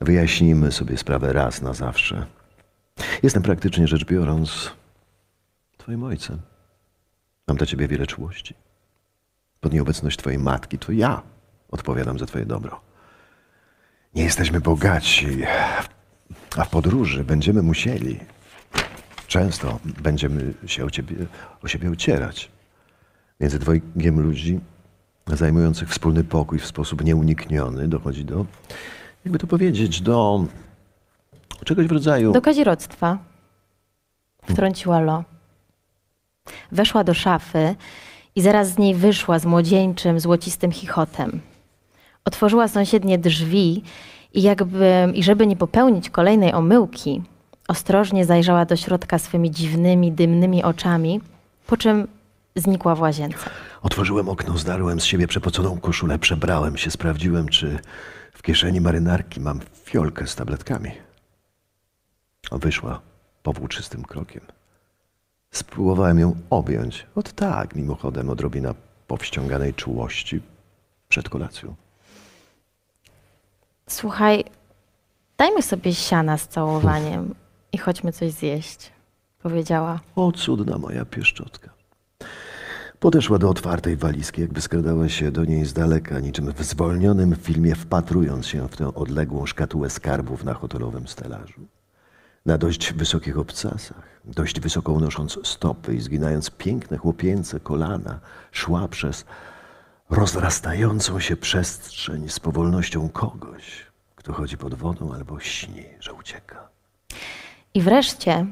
[0.00, 2.26] wyjaśnijmy sobie sprawę raz na zawsze.
[3.22, 4.70] Jestem praktycznie rzecz biorąc
[5.76, 6.38] twoim ojcem.
[7.48, 8.54] Mam dla ciebie wiele czułości.
[9.60, 11.22] Pod nieobecność twojej matki to ja
[11.68, 12.80] odpowiadam za twoje dobro.
[14.14, 15.42] Nie jesteśmy bogaci,
[16.56, 18.20] a w podróży będziemy musieli.
[19.32, 21.16] Często będziemy się o, ciebie,
[21.64, 22.50] o siebie ocierać.
[23.40, 24.60] Między dwojgiem ludzi
[25.26, 28.46] zajmujących wspólny pokój w sposób nieunikniony dochodzi do,
[29.24, 30.46] jakby to powiedzieć, do
[31.64, 32.32] czegoś w rodzaju.
[32.32, 33.18] Do kazirodztwa.
[34.42, 35.24] Wtrąciła Lo.
[36.72, 37.74] Weszła do szafy
[38.36, 41.40] i zaraz z niej wyszła z młodzieńczym, złocistym chichotem.
[42.24, 43.82] Otworzyła sąsiednie drzwi
[44.34, 47.22] i jakby, i żeby nie popełnić kolejnej omyłki,
[47.72, 51.20] ostrożnie zajrzała do środka swymi dziwnymi, dymnymi oczami,
[51.66, 52.08] po czym
[52.56, 53.50] znikła w łazience.
[53.82, 57.78] Otworzyłem okno, zdarłem z siebie przepoconą koszulę, przebrałem się, sprawdziłem, czy
[58.32, 60.90] w kieszeni marynarki mam fiolkę z tabletkami.
[62.52, 63.00] Wyszła
[63.42, 64.40] powłóczystym krokiem.
[65.50, 67.06] Spróbowałem ją objąć.
[67.14, 68.74] Od tak, mimochodem, odrobina
[69.06, 70.40] powściąganej czułości
[71.08, 71.74] przed kolacją.
[73.88, 74.44] Słuchaj,
[75.38, 77.34] dajmy sobie siana z całowaniem
[77.72, 78.92] i chodźmy coś zjeść,
[79.42, 80.00] powiedziała.
[80.16, 81.70] O, cudna moja pieszczotka.
[83.00, 87.74] Podeszła do otwartej walizki, jakby skradała się do niej z daleka, niczym w zwolnionym filmie,
[87.74, 91.60] wpatrując się w tę odległą szkatułę skarbów na hotelowym stelażu.
[92.46, 98.20] Na dość wysokich obcasach, dość wysoko unosząc stopy i zginając piękne chłopięce kolana,
[98.52, 99.24] szła przez
[100.10, 106.71] rozrastającą się przestrzeń z powolnością kogoś, kto chodzi pod wodą albo śni, że ucieka.
[107.74, 108.46] I wreszcie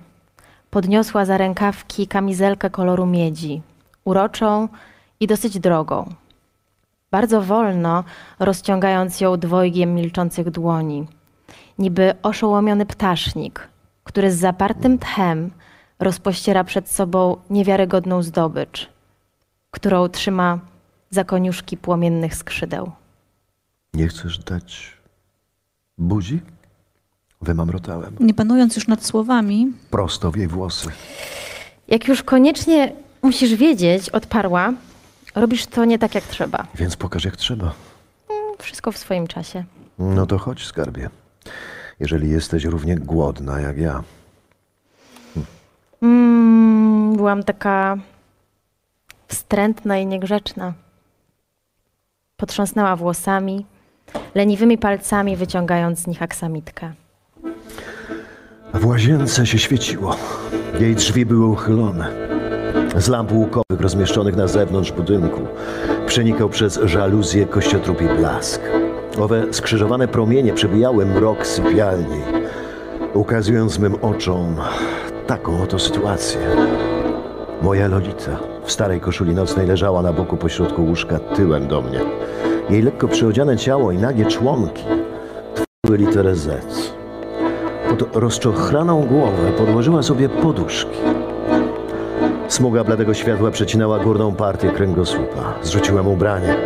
[0.71, 3.63] podniosła za rękawki kamizelkę koloru miedzi,
[4.05, 4.69] uroczą
[5.21, 6.15] i dosyć drogą.
[7.11, 8.05] Bardzo wolno
[8.39, 11.07] rozciągając ją dwojgiem milczących dłoni,
[11.79, 13.69] niby oszołomiony ptasznik,
[14.05, 15.51] który z zapartym tchem
[15.99, 18.89] rozpościera przed sobą niewiarygodną zdobycz,
[19.71, 20.59] którą trzyma
[21.11, 22.93] za koniuszki płomiennych skrzydeł.
[23.95, 24.97] Nie chcesz dać
[25.99, 26.41] buzi?
[27.41, 28.17] Wymamrotałem.
[28.21, 30.89] Nie panując już nad słowami, Prosto w jej włosy.
[31.89, 34.73] Jak już koniecznie musisz wiedzieć, odparła,
[35.35, 36.67] robisz to nie tak jak trzeba.
[36.75, 37.73] Więc pokaż jak trzeba.
[38.59, 39.65] Wszystko w swoim czasie.
[39.99, 41.11] No to chodź, skarbie.
[42.01, 44.03] Jeżeli jesteś równie głodna jak ja.
[46.03, 47.97] Mm, byłam taka
[49.29, 50.73] wstrętna i niegrzeczna.
[52.37, 53.67] Potrząsnęła włosami,
[54.35, 56.93] leniwymi palcami wyciągając z nich aksamitkę.
[58.75, 60.17] W łazience się świeciło.
[60.81, 62.07] Jej drzwi były uchylone.
[62.97, 65.41] z lamp łukowych rozmieszczonych na zewnątrz budynku
[66.07, 68.61] przenikał przez żaluzję kościotrupi blask.
[69.21, 72.21] Owe skrzyżowane promienie przebijały mrok sypialni,
[73.15, 74.57] ukazując mym oczom
[75.27, 76.41] taką oto sytuację.
[77.63, 82.01] Moja Lolita w starej koszuli nocnej leżała na boku pośrodku łóżka tyłem do mnie.
[82.71, 84.85] Jej lekko przyodziane ciało i nagie członki
[85.55, 87.00] tworzyły literę Z.
[87.91, 90.99] Pod rozczochraną głowę podłożyła sobie poduszki.
[92.49, 95.55] Smuga bladego światła przecinała górną partię kręgosłupa.
[95.63, 96.57] Zrzuciłem ubranie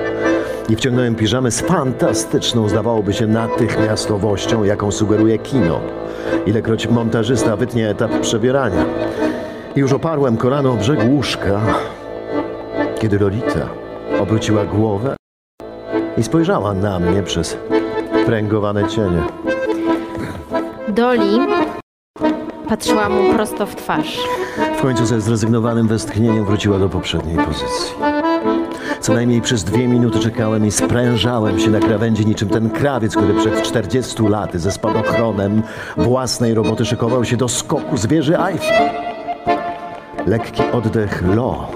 [0.69, 5.81] i wciągnąłem piżamę z fantastyczną, zdawałoby się, natychmiastowością, jaką sugeruje kino.
[6.47, 8.85] Ilekroć montażysta wytnie etap przebierania.
[9.77, 11.61] I już oparłem kolano o brzeg łóżka,
[13.01, 13.69] kiedy Lolita
[14.21, 15.17] obróciła głowę
[16.17, 17.59] i spojrzała na mnie przez
[18.27, 19.23] pręgowane cienie.
[20.95, 21.41] Doli
[22.69, 24.19] patrzyła mu prosto w twarz.
[24.79, 27.95] W końcu ze zrezygnowanym westchnieniem wróciła do poprzedniej pozycji.
[29.01, 33.35] Co najmniej przez dwie minuty czekałem i sprężałem się na krawędzi niczym ten krawiec, który
[33.35, 35.63] przed 40 laty ze spadochronem
[35.97, 38.37] własnej roboty szykował się do skoku z wieży.
[40.27, 41.69] Lekki oddech Lo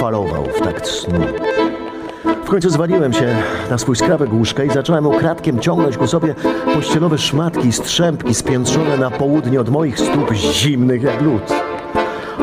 [0.00, 1.20] falował w takt snu.
[2.54, 3.36] Końcu zwaliłem się
[3.70, 6.34] na swój skrawek łóżka i zacząłem ukradkiem ciągnąć ku sobie
[6.74, 11.42] pościelowe szmatki strzępki spiętrzone na południe od moich stóp zimnych jak lód.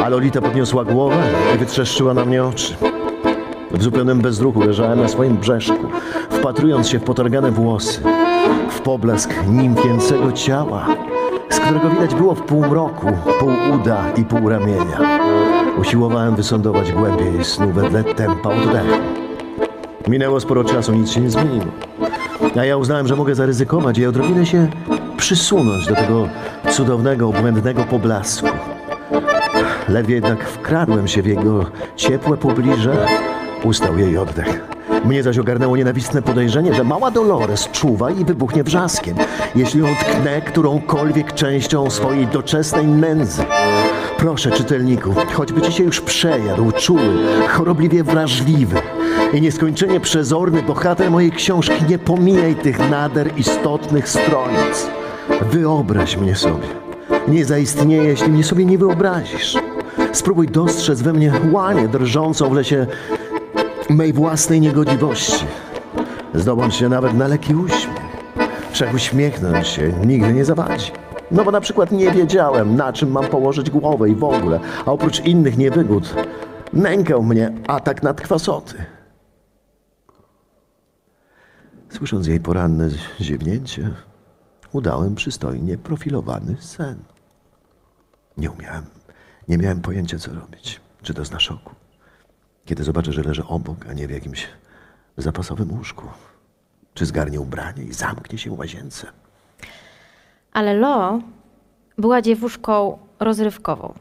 [0.03, 1.15] A Lolita podniosła głowę
[1.55, 2.75] i wytrzeszczyła na mnie oczy.
[3.71, 5.87] W zupełnym bezruchu leżałem na swoim brzeszku,
[6.29, 8.01] wpatrując się w potargane włosy,
[8.69, 10.87] w poblask nimfięcego ciała,
[11.49, 13.07] z którego widać było w półmroku
[13.39, 14.99] pół uda i pół ramienia.
[15.77, 19.00] Usiłowałem wysądować głębiej snu wedle tempa oddechu.
[20.07, 21.65] Minęło sporo czasu, nic się nie zmieniło.
[22.59, 24.67] A ja uznałem, że mogę zaryzykować i odrobinę się
[25.17, 26.27] przysunąć do tego
[26.69, 28.47] cudownego, obłędnego poblasku.
[29.89, 33.07] Ledwie jednak wkradłem się w jego ciepłe pobliże,
[33.63, 34.61] ustał jej oddech.
[35.05, 39.17] Mnie zaś ogarnęło nienawistne podejrzenie, że mała Dolores czuwa i wybuchnie wrzaskiem,
[39.55, 43.43] jeśli ją tknę którąkolwiek częścią swojej doczesnej nędzy.
[44.21, 47.17] Proszę, czytelniku, choćby ci się już przejadł, czuły,
[47.47, 48.75] chorobliwie wrażliwy
[49.33, 54.87] i nieskończenie przezorny bohater mojej książki, nie pomijaj tych nader istotnych stronic.
[55.51, 56.67] Wyobraź mnie sobie.
[57.27, 59.57] Nie zaistnieje, jeśli mnie sobie nie wyobrazisz.
[60.11, 62.87] Spróbuj dostrzec we mnie łanię drżącą w lesie
[63.89, 65.45] mej własnej niegodziwości.
[66.33, 68.01] Zdobądź się nawet na lekki uśmiech.
[68.71, 70.91] Wszak uśmiechnąć się nigdy nie zawadzi.
[71.31, 74.91] No bo na przykład nie wiedziałem, na czym mam położyć głowę i w ogóle, a
[74.91, 76.15] oprócz innych niewygód
[76.73, 78.85] nękał mnie atak nadkwasoty.
[81.89, 82.89] Słysząc jej poranne
[83.21, 83.89] ziewnięcie,
[84.71, 87.03] udałem przystojnie profilowany sen.
[88.37, 88.85] Nie umiałem,
[89.47, 90.81] nie miałem pojęcia, co robić.
[91.01, 91.75] Czy to zna szoku?
[92.65, 94.47] Kiedy zobaczę, że leżę obok, a nie w jakimś
[95.17, 96.07] zapasowym łóżku.
[96.93, 99.07] Czy zgarnie ubranie i zamknie się w łazience?
[100.53, 101.19] Ale Lo
[101.97, 103.93] była dziewuszką rozrywkową.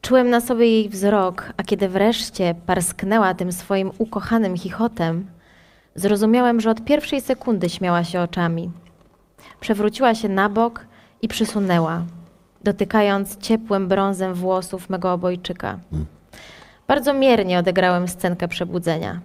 [0.00, 5.26] Czułem na sobie jej wzrok, a kiedy wreszcie parsknęła tym swoim ukochanym chichotem,
[5.94, 8.70] zrozumiałem, że od pierwszej sekundy śmiała się oczami.
[9.60, 10.86] Przewróciła się na bok
[11.22, 12.02] i przysunęła,
[12.64, 15.78] dotykając ciepłym brązem włosów mego obojczyka.
[16.88, 19.20] Bardzo miernie odegrałem scenkę przebudzenia.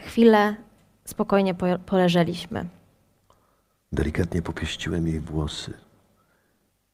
[0.00, 0.54] Chwilę
[1.04, 2.64] spokojnie po- poleżeliśmy.
[3.92, 5.72] Delikatnie popieściłem jej włosy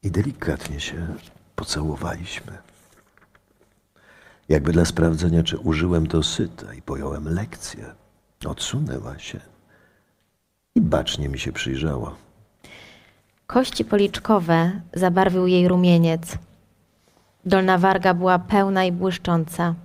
[0.03, 1.07] i delikatnie się
[1.55, 2.57] pocałowaliśmy.
[4.49, 7.85] Jakby dla sprawdzenia, czy użyłem dosyta i pojąłem lekcję,
[8.45, 9.39] odsunęła się
[10.75, 12.15] i bacznie mi się przyjrzała.
[13.47, 16.37] Kości policzkowe zabarwił jej rumieniec.
[17.45, 19.75] Dolna warga była pełna i błyszcząca.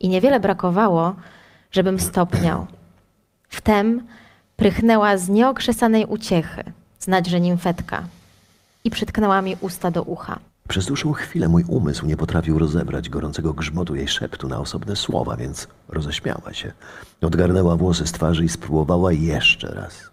[0.00, 1.16] I niewiele brakowało,
[1.70, 2.66] żebym stopniał.
[3.48, 4.06] Wtem
[4.58, 6.64] prychnęła z nieokrzesanej uciechy,
[7.00, 8.04] znać, że nimfetka.
[8.84, 10.38] I przytknęła mi usta do ucha.
[10.68, 15.36] Przez dłuższą chwilę mój umysł nie potrafił rozebrać gorącego grzmotu jej szeptu na osobne słowa,
[15.36, 16.72] więc roześmiała się.
[17.20, 20.10] Odgarnęła włosy z twarzy i spróbowała jeszcze raz.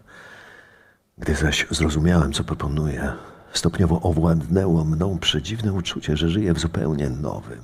[1.18, 3.12] Gdy zaś zrozumiałem, co proponuje,
[3.52, 7.62] stopniowo owładnęło mną przedziwne uczucie, że żyję w zupełnie nowym,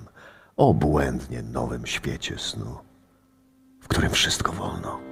[0.57, 2.77] obłędnie nowym świecie snu,
[3.81, 5.12] w którym wszystko wolno.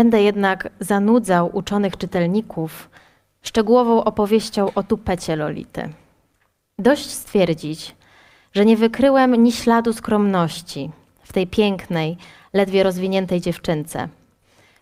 [0.00, 2.90] Będę jednak zanudzał uczonych czytelników
[3.42, 5.88] szczegółową opowieścią o tupecie Lolity.
[6.78, 7.94] Dość stwierdzić,
[8.52, 10.90] że nie wykryłem ni śladu skromności
[11.22, 12.16] w tej pięknej,
[12.52, 14.08] ledwie rozwiniętej dziewczynce,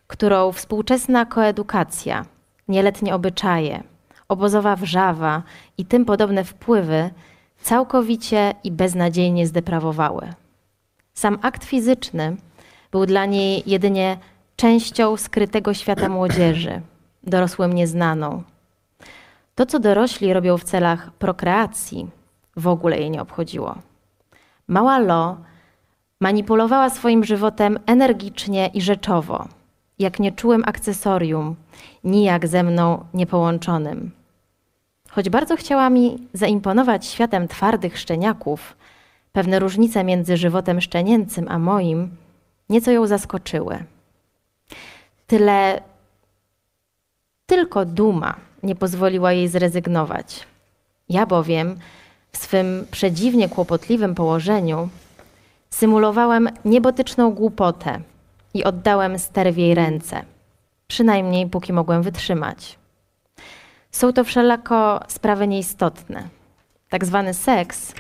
[0.07, 2.25] którą współczesna koedukacja,
[2.69, 3.83] nieletnie obyczaje,
[4.29, 5.43] obozowa wrzawa
[5.79, 7.11] i tym podobne wpływy
[7.63, 10.33] całkowicie i beznadziejnie zdeprawowały.
[11.15, 12.37] Sam akt fizyczny
[12.91, 14.19] był dla niej jedynie
[14.59, 16.81] częścią skrytego świata młodzieży,
[17.23, 18.43] dorosłym nieznaną.
[19.55, 22.07] To, co dorośli robią w celach prokreacji,
[22.57, 23.79] w ogóle jej nie obchodziło.
[24.69, 25.37] Mała Lo
[26.21, 29.49] manipulowała swoim żywotem energicznie i rzeczowo,
[29.99, 31.57] jak nieczułym akcesorium,
[32.05, 34.11] nijak ze mną niepołączonym.
[35.11, 38.77] Choć bardzo chciała mi zaimponować światem twardych szczeniaków,
[39.33, 42.17] pewne różnice między żywotem szczenięcym a moim
[42.69, 43.85] nieco ją zaskoczyły.
[45.29, 45.81] Tyle
[47.47, 50.47] tylko duma nie pozwoliła jej zrezygnować.
[51.09, 51.79] Ja bowiem
[52.33, 54.89] w swym przedziwnie kłopotliwym położeniu
[55.71, 58.01] symulowałem niebotyczną głupotę
[58.55, 60.23] i oddałem ster w jej ręce,
[60.87, 62.79] przynajmniej póki mogłem wytrzymać.
[63.91, 66.29] Są to wszelako sprawy nieistotne.
[66.89, 67.95] Tak zwany seks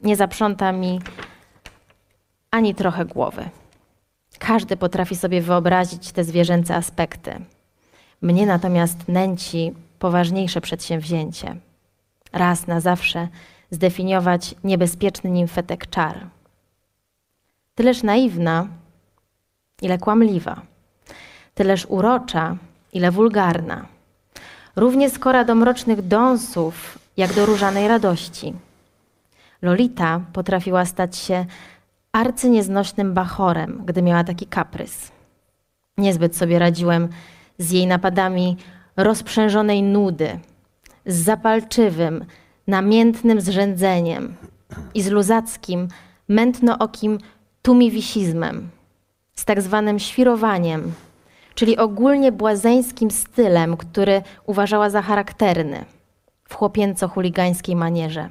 [0.00, 1.00] nie zaprząta mi
[2.50, 3.48] ani trochę głowy.
[4.38, 7.40] Każdy potrafi sobie wyobrazić te zwierzęce aspekty.
[8.22, 11.56] Mnie natomiast nęci poważniejsze przedsięwzięcie.
[12.32, 13.28] Raz na zawsze
[13.70, 16.26] zdefiniować niebezpieczny nimfetek czar.
[17.74, 18.66] Tyleż naiwna,
[19.82, 20.62] ile kłamliwa.
[21.54, 22.56] Tyleż urocza,
[22.92, 23.86] ile wulgarna.
[24.76, 28.54] Równie skora do mrocznych dąsów, jak do różanej radości.
[29.62, 31.46] Lolita potrafiła stać się
[32.16, 35.12] arcynieznośnym bachorem, gdy miała taki kaprys.
[35.98, 37.08] Niezbyt sobie radziłem
[37.58, 38.56] z jej napadami
[38.96, 40.38] rozprzężonej nudy,
[41.06, 42.24] z zapalczywym,
[42.66, 44.34] namiętnym zrzędzeniem
[44.94, 45.88] i z luzackim,
[46.28, 47.18] mętnookim
[47.62, 48.68] tumiwisizmem,
[49.34, 50.92] z tak zwanym świrowaniem,
[51.54, 55.84] czyli ogólnie błazeńskim stylem, który uważała za charakterny
[56.48, 58.28] w chłopięco-chuligańskiej manierze.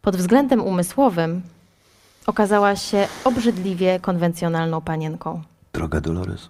[0.00, 1.42] Pod względem umysłowym
[2.26, 5.42] okazała się obrzydliwie konwencjonalną panienką.
[5.72, 6.48] Droga Dolores,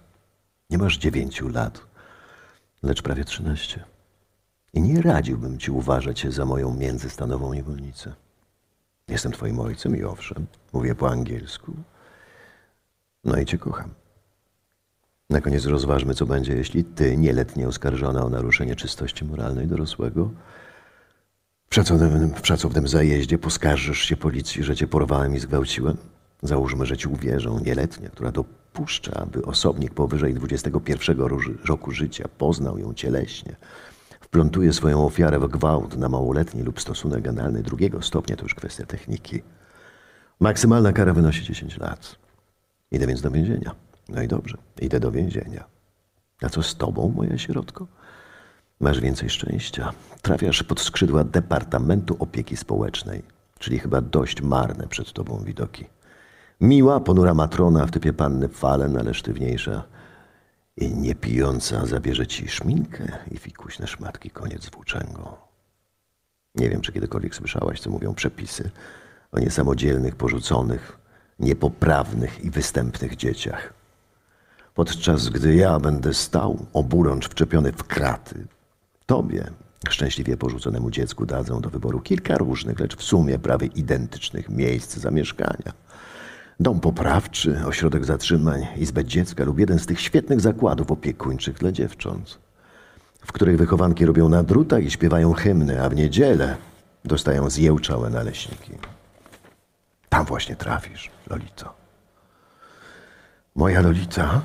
[0.69, 1.81] nie masz dziewięciu lat,
[2.83, 3.83] lecz prawie trzynaście.
[4.73, 8.13] I nie radziłbym ci uważać się za moją międzystanową niewolnicę.
[9.07, 11.73] Jestem twoim ojcem i owszem, mówię po angielsku.
[13.23, 13.89] No i cię kocham.
[15.29, 20.29] Na koniec rozważmy, co będzie, jeśli ty, nieletnie oskarżona o naruszenie czystości moralnej dorosłego,
[21.73, 25.97] w szacownym, w szacownym zajeździe poskarżysz się policji, że cię porwałem i zgwałciłem?
[26.41, 31.17] Załóżmy, że ci uwierzą, nieletnia, która dopuszcza, aby osobnik powyżej 21
[31.65, 33.55] roku życia poznał ją cieleśnie,
[34.21, 38.85] wplątuje swoją ofiarę w gwałt na małoletni lub stosunek analny drugiego stopnia, to już kwestia
[38.85, 39.41] techniki.
[40.39, 42.15] Maksymalna kara wynosi 10 lat.
[42.91, 43.75] Idę więc do więzienia.
[44.09, 45.63] No i dobrze, idę do więzienia.
[46.41, 47.87] A co z tobą, moja sierotko?
[48.83, 49.93] Masz więcej szczęścia.
[50.21, 53.23] Trafiasz pod skrzydła Departamentu Opieki Społecznej,
[53.59, 55.85] czyli chyba dość marne przed tobą widoki.
[56.61, 59.83] Miła, ponura matrona w typie panny Falen, ale sztywniejsza
[60.77, 65.35] i niepijąca zabierze ci szminkę i fikuśne szmatki, koniec włóczęgą.
[66.55, 68.69] Nie wiem, czy kiedykolwiek słyszałaś, co mówią przepisy
[69.31, 70.97] o niesamodzielnych, porzuconych,
[71.39, 73.73] niepoprawnych i występnych dzieciach.
[74.73, 78.47] Podczas gdy ja będę stał, oburącz wczepiony w kraty,
[79.13, 79.51] tobie,
[79.89, 85.73] szczęśliwie porzuconemu dziecku, dadzą do wyboru kilka różnych, lecz w sumie prawie identycznych miejsc zamieszkania.
[86.59, 92.39] Dom poprawczy, ośrodek zatrzymań, izbę dziecka lub jeden z tych świetnych zakładów opiekuńczych dla dziewcząt,
[93.25, 96.57] w których wychowanki robią na drutach i śpiewają hymny, a w niedzielę
[97.05, 98.71] dostają zjełczałe naleśniki.
[100.09, 101.73] Tam właśnie trafisz, Lolito.
[103.55, 104.41] Moja Lolita,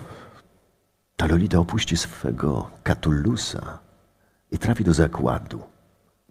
[1.16, 3.87] ta Lolita opuści swego Katulusa
[4.50, 5.62] i trafi do zakładu,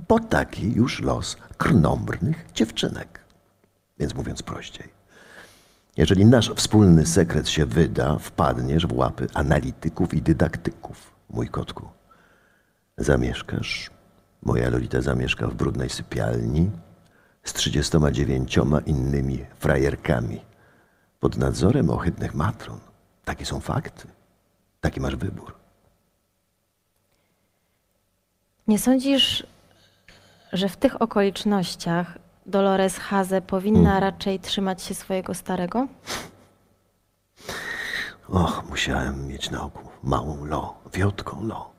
[0.09, 3.19] bo taki już los krnąbrnych dziewczynek.
[3.99, 4.89] Więc mówiąc prościej,
[5.97, 11.89] jeżeli nasz wspólny sekret się wyda, wpadniesz w łapy analityków i dydaktyków, mój kotku.
[12.97, 13.89] Zamieszkasz,
[14.43, 16.71] moja Lolita zamieszka w brudnej sypialni
[17.43, 20.41] z 39 innymi frajerkami
[21.19, 22.79] pod nadzorem ohydnych matron.
[23.25, 24.07] Takie są fakty.
[24.81, 25.56] Taki masz wybór.
[28.67, 29.47] Nie sądzisz,
[30.53, 35.87] że w tych okolicznościach Dolores Haze powinna raczej trzymać się swojego starego?
[38.29, 41.69] Och, musiałem mieć na oku małą Lo, wiotką Lo.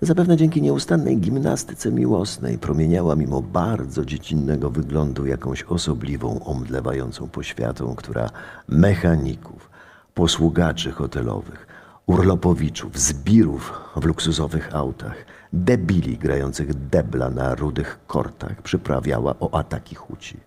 [0.00, 8.30] Zapewne dzięki nieustannej gimnastyce miłosnej promieniała mimo bardzo dziecinnego wyglądu jakąś osobliwą, omdlewającą poświatą, która
[8.68, 9.70] mechaników,
[10.14, 11.66] posługaczy hotelowych,
[12.06, 15.16] urlopowiczów, zbirów w luksusowych autach,
[15.54, 20.40] debili grających debla na rudych kortach przyprawiała o ataki chuci.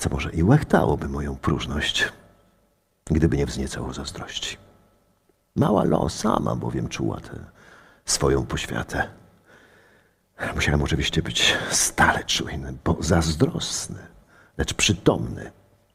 [0.00, 2.12] Co może i łechtałoby moją próżność,
[3.04, 4.56] gdyby nie wzniecało zazdrości.
[5.56, 7.44] Mała Lo sama bowiem czuła tę
[8.04, 9.08] swoją poświatę.
[10.54, 13.98] Musiałem oczywiście być stale czujny, bo zazdrosny,
[14.58, 15.50] lecz przytomny.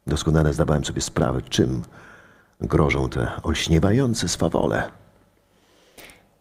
[0.08, 1.82] Doskonale zdawałem sobie sprawę, czym
[2.62, 5.03] grożą te olśniewające swawole.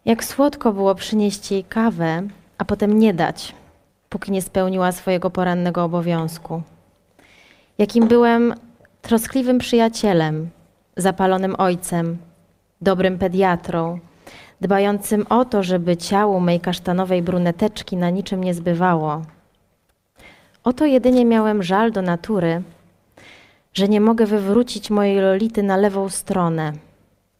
[0.05, 2.23] Jak słodko było przynieść jej kawę,
[2.57, 3.55] a potem nie dać,
[4.09, 6.61] póki nie spełniła swojego porannego obowiązku.
[7.77, 8.53] Jakim byłem
[9.01, 10.49] troskliwym przyjacielem,
[10.97, 12.17] zapalonym ojcem,
[12.81, 13.99] dobrym pediatrą,
[14.61, 19.21] dbającym o to, żeby ciało mej kasztanowej bruneteczki na niczym nie zbywało.
[20.63, 22.61] Oto jedynie miałem żal do natury,
[23.73, 26.73] że nie mogę wywrócić mojej Lolity na lewą stronę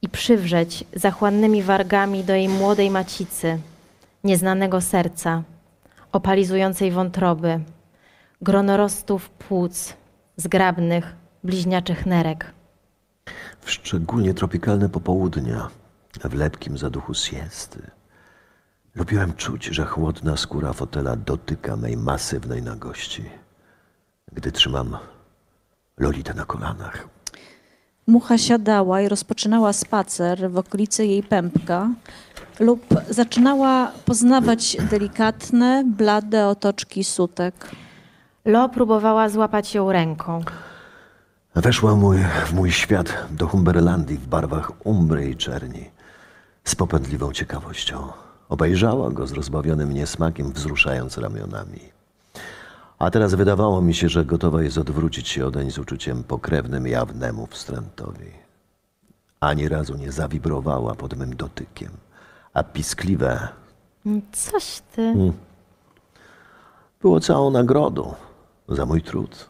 [0.03, 3.59] i przywrzeć zachłannymi wargami do jej młodej macicy,
[4.23, 5.43] nieznanego serca,
[6.11, 7.59] opalizującej wątroby,
[8.41, 9.93] gronorostów płuc,
[10.37, 12.51] zgrabnych, bliźniaczych nerek.
[13.61, 15.69] W szczególnie tropikalne popołudnia,
[16.23, 17.91] w lepkim zaduchu siesty,
[18.95, 23.23] lubiłem czuć, że chłodna skóra fotela dotyka mej masywnej nagości,
[24.31, 24.97] gdy trzymam
[25.97, 27.07] Lolitę na kolanach.
[28.07, 31.89] Mucha siadała i rozpoczynała spacer w okolicy jej pępka
[32.59, 37.71] lub zaczynała poznawać delikatne, blade otoczki sutek.
[38.45, 40.41] Lo próbowała złapać ją ręką.
[41.55, 45.89] Weszła mój, w mój świat do Humberlandii w barwach umbry i czerni.
[46.63, 48.07] Z popędliwą ciekawością.
[48.49, 51.92] Obejrzała go z rozbawionym niesmakiem, wzruszając ramionami.
[53.03, 57.47] A teraz wydawało mi się, że gotowa jest odwrócić się odeń z uczuciem pokrewnym jawnemu
[57.47, 58.31] wstrętowi.
[59.39, 61.89] Ani razu nie zawibrowała pod mym dotykiem,
[62.53, 63.47] a piskliwe
[64.31, 65.13] Coś ty.
[67.01, 68.13] było całą nagrodą
[68.69, 69.49] za mój trud.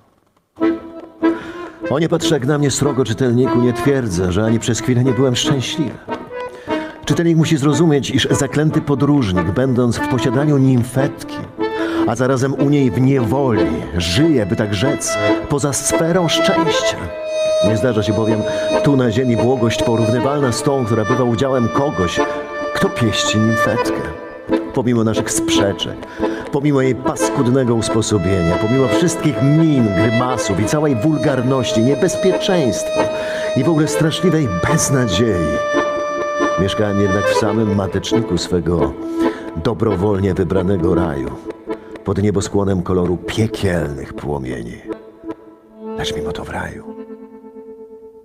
[1.90, 5.14] O nie patrz jak na mnie srogo, czytelniku, nie twierdzę, że ani przez chwilę nie
[5.14, 5.98] byłem szczęśliwy.
[7.06, 11.38] Czytelnik musi zrozumieć, iż zaklęty podróżnik, będąc w posiadaniu nimfetki,
[12.08, 13.66] a zarazem u niej w niewoli,
[13.98, 15.18] żyje, by tak rzec,
[15.50, 16.98] poza sferą szczęścia.
[17.68, 18.42] Nie zdarza się bowiem
[18.84, 22.20] tu na ziemi błogość porównywalna z tą, która bywa udziałem kogoś,
[22.74, 24.02] kto pieści nimfetkę.
[24.74, 25.96] Pomimo naszych sprzeczek,
[26.52, 33.04] pomimo jej paskudnego usposobienia, pomimo wszystkich min, grymasów i całej wulgarności, niebezpieczeństwa
[33.56, 35.58] i w ogóle straszliwej beznadziei.
[36.62, 38.94] Mieszkałem jednak w samym mateczniku swego
[39.64, 41.53] dobrowolnie wybranego raju,
[42.06, 44.82] pod nieboskłonem koloru piekielnych płomieni.
[45.98, 46.96] Lecz mimo to w raju,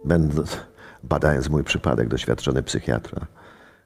[0.05, 0.57] będąc,
[1.03, 3.27] badając mój przypadek, doświadczony psychiatra,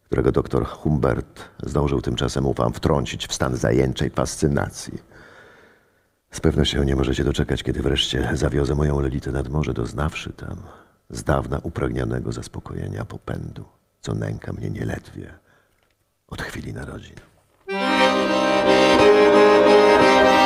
[0.04, 4.98] którego doktor Humbert zdążył tymczasem, ufam, wtrącić w stan zajęczej fascynacji.
[6.30, 10.56] Z pewnością nie możecie doczekać, kiedy wreszcie zawiozę moją Lelitę nad morze, doznawszy tam
[11.10, 13.64] z dawna upragnionego zaspokojenia popędu,
[14.00, 15.34] co nęka mnie nieledwie
[16.28, 17.16] od chwili narodzin.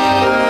[0.06, 0.45] Cała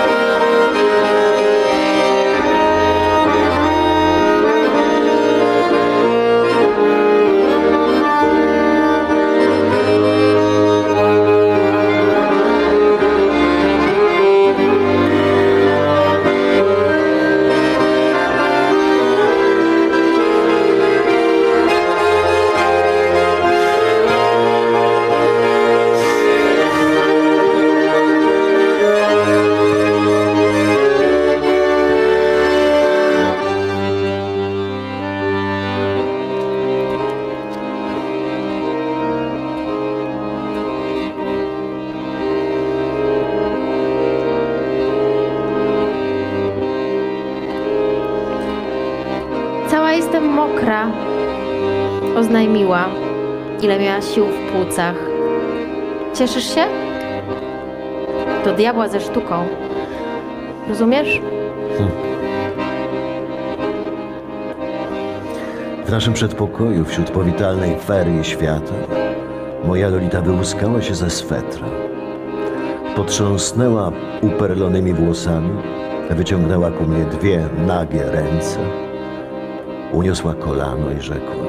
[50.16, 50.86] jestem mokra,
[52.16, 52.84] oznajmiła,
[53.62, 54.94] ile miała sił w płucach.
[56.14, 56.64] Cieszysz się?
[58.44, 59.44] Do diabła ze sztuką.
[60.68, 61.20] Rozumiesz?
[65.86, 68.74] W naszym przedpokoju, wśród powitalnej ferii świata,
[69.64, 71.66] moja Lolita wyłuskała się ze swetra.
[72.96, 73.92] Potrząsnęła
[74.22, 75.50] uperlonymi włosami,
[76.10, 78.85] wyciągnęła ku mnie dwie nagie ręce,
[79.96, 81.44] Uniosła kolano i rzekła: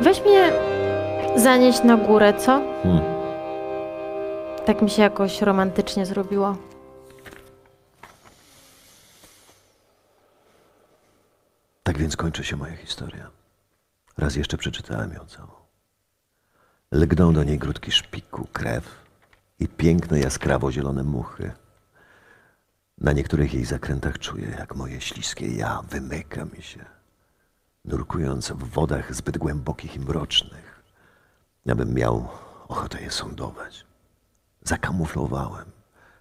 [0.00, 0.52] Weź mnie
[1.36, 2.60] zanieść na górę, co?
[2.82, 3.00] hm,
[4.66, 6.56] Tak mi się jakoś romantycznie zrobiło.
[11.82, 13.30] Tak więc kończy się moja historia.
[14.18, 15.48] Raz jeszcze przeczytałem ją całą.
[16.92, 18.84] Lgną do niej grudki szpiku, krew
[19.60, 21.52] i piękne jaskrawo-zielone muchy.
[22.98, 26.84] Na niektórych jej zakrętach czuję, jak moje śliskie ja wymyka mi się,
[27.84, 30.82] nurkując w wodach zbyt głębokich i mrocznych,
[31.68, 32.28] abym miał
[32.68, 33.86] ochotę je sądować.
[34.64, 35.64] Zakamuflowałem,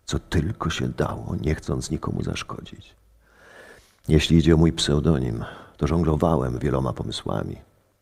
[0.06, 2.96] co tylko się dało, nie chcąc nikomu zaszkodzić.
[4.08, 5.46] Jeśli idzie o mój pseudonim,
[5.78, 7.58] to żonglowałem wieloma pomysłami,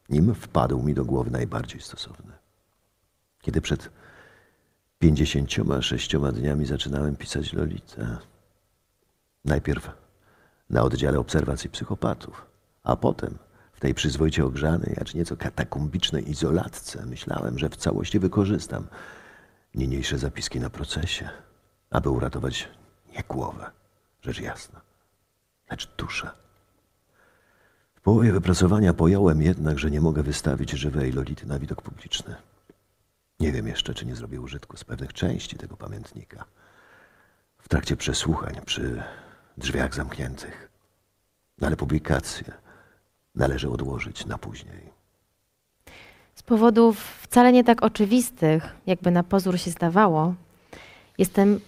[0.09, 2.33] nim wpadł mi do głowy najbardziej stosowny.
[3.41, 3.89] Kiedy przed
[4.99, 8.17] pięćdziesięcioma sześcioma dniami zaczynałem pisać Lolitę,
[9.45, 9.91] najpierw
[10.69, 12.45] na oddziale obserwacji psychopatów,
[12.83, 13.37] a potem
[13.73, 18.87] w tej przyzwoicie ogrzanej, acz nieco katakumbicznej izolatce myślałem, że w całości wykorzystam
[19.75, 21.29] niniejsze zapiski na procesie,
[21.89, 22.69] aby uratować
[23.15, 23.71] nie głowę,
[24.21, 24.81] rzecz jasna,
[25.71, 26.29] lecz duszę.
[27.95, 32.35] W połowie wypracowania pojąłem jednak, że nie mogę wystawić żywej Lolity na widok publiczny.
[33.39, 36.45] Nie wiem jeszcze, czy nie zrobię użytku z pewnych części tego pamiętnika.
[37.57, 39.03] W trakcie przesłuchań przy
[39.57, 40.69] drzwiach zamkniętych.
[41.61, 42.53] No ale publikację
[43.35, 44.93] należy odłożyć na później.
[46.35, 50.33] Z powodów wcale nie tak oczywistych, jakby na pozór się zdawało,
[51.17, 51.59] jestem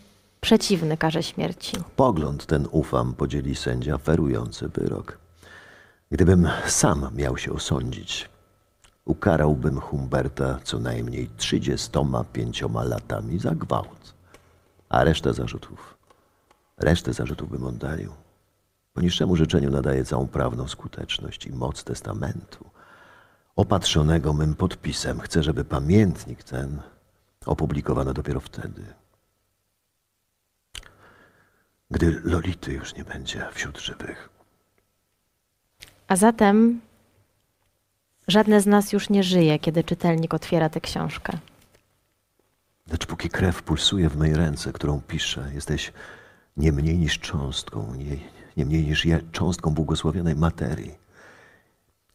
[0.41, 1.77] przeciwny karze śmierci.
[1.95, 5.17] Pogląd ten, ufam, podzieli sędzia ferujący wyrok.
[6.11, 8.29] Gdybym sam miał się osądzić,
[9.05, 14.13] ukarałbym Humberta co najmniej 35 latami za gwałt,
[14.89, 15.94] a resztę zarzutów,
[16.77, 18.13] resztę zarzutów bym oddalił.
[18.93, 22.69] Po niższemu życzeniu nadaje całą prawną skuteczność i moc testamentu.
[23.55, 26.81] Opatrzonego mym podpisem chcę, żeby pamiętnik ten
[27.45, 28.85] opublikowano dopiero wtedy,
[31.91, 34.29] gdy Lolity już nie będzie wśród żywych.
[36.07, 36.81] A zatem
[38.27, 41.37] żadne z nas już nie żyje, kiedy czytelnik otwiera tę książkę.
[42.91, 45.93] Lecz póki krew pulsuje w mej ręce, którą piszę, jesteś
[46.57, 48.17] nie mniej niż cząstką, nie,
[48.57, 50.95] nie mniej niż ja, cząstką błogosławionej materii.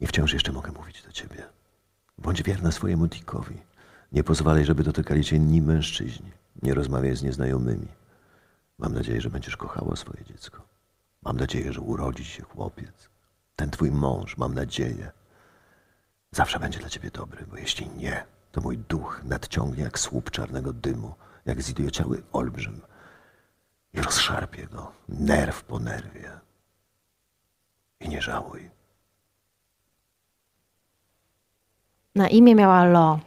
[0.00, 1.42] I wciąż jeszcze mogę mówić do ciebie.
[2.18, 3.56] Bądź wierna swojemu Dickowi.
[4.12, 6.32] Nie pozwalaj, żeby dotykali cię inni mężczyźni.
[6.62, 7.88] Nie rozmawiaj z nieznajomymi.
[8.78, 10.62] Mam nadzieję, że będziesz kochała swoje dziecko.
[11.22, 13.08] Mam nadzieję, że urodzi się chłopiec.
[13.56, 15.12] Ten twój mąż, mam nadzieję,
[16.32, 20.72] zawsze będzie dla ciebie dobry, bo jeśli nie, to mój duch nadciągnie jak słup czarnego
[20.72, 21.14] dymu,
[21.46, 22.80] jak zidiociały olbrzym
[23.94, 26.30] i rozszarpie go, nerw po nerwie.
[28.00, 28.70] I nie żałuj.
[32.14, 33.20] Na imię miała Lo.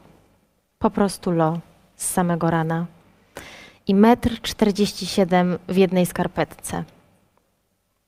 [0.79, 1.59] Po prostu Lo.
[1.95, 2.85] Z samego rana.
[3.87, 6.83] I metr czterdzieści siedem w jednej skarpetce.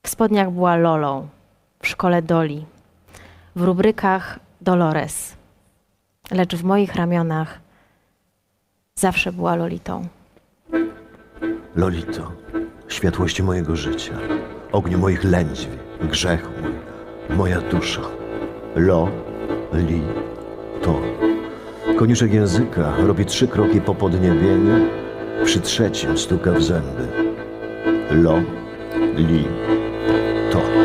[0.03, 1.27] W spodniach była Lolą.
[1.79, 2.65] W szkole Doli.
[3.55, 5.35] W rubrykach Dolores.
[6.31, 7.59] Lecz w moich ramionach
[8.95, 10.07] zawsze była Lolitą.
[11.75, 12.31] Lolito,
[12.87, 14.13] światłości mojego życia,
[14.71, 18.01] ogniu moich lędźwi, grzech mój, moja dusza.
[18.75, 19.09] Lo,
[19.73, 20.01] li,
[20.81, 21.01] to.
[21.97, 24.87] Koniuszek języka robi trzy kroki po podniebieniu,
[25.45, 27.07] przy trzecim stuka w zęby.
[28.11, 28.41] Lo,
[29.17, 29.47] li,
[30.51, 30.84] to.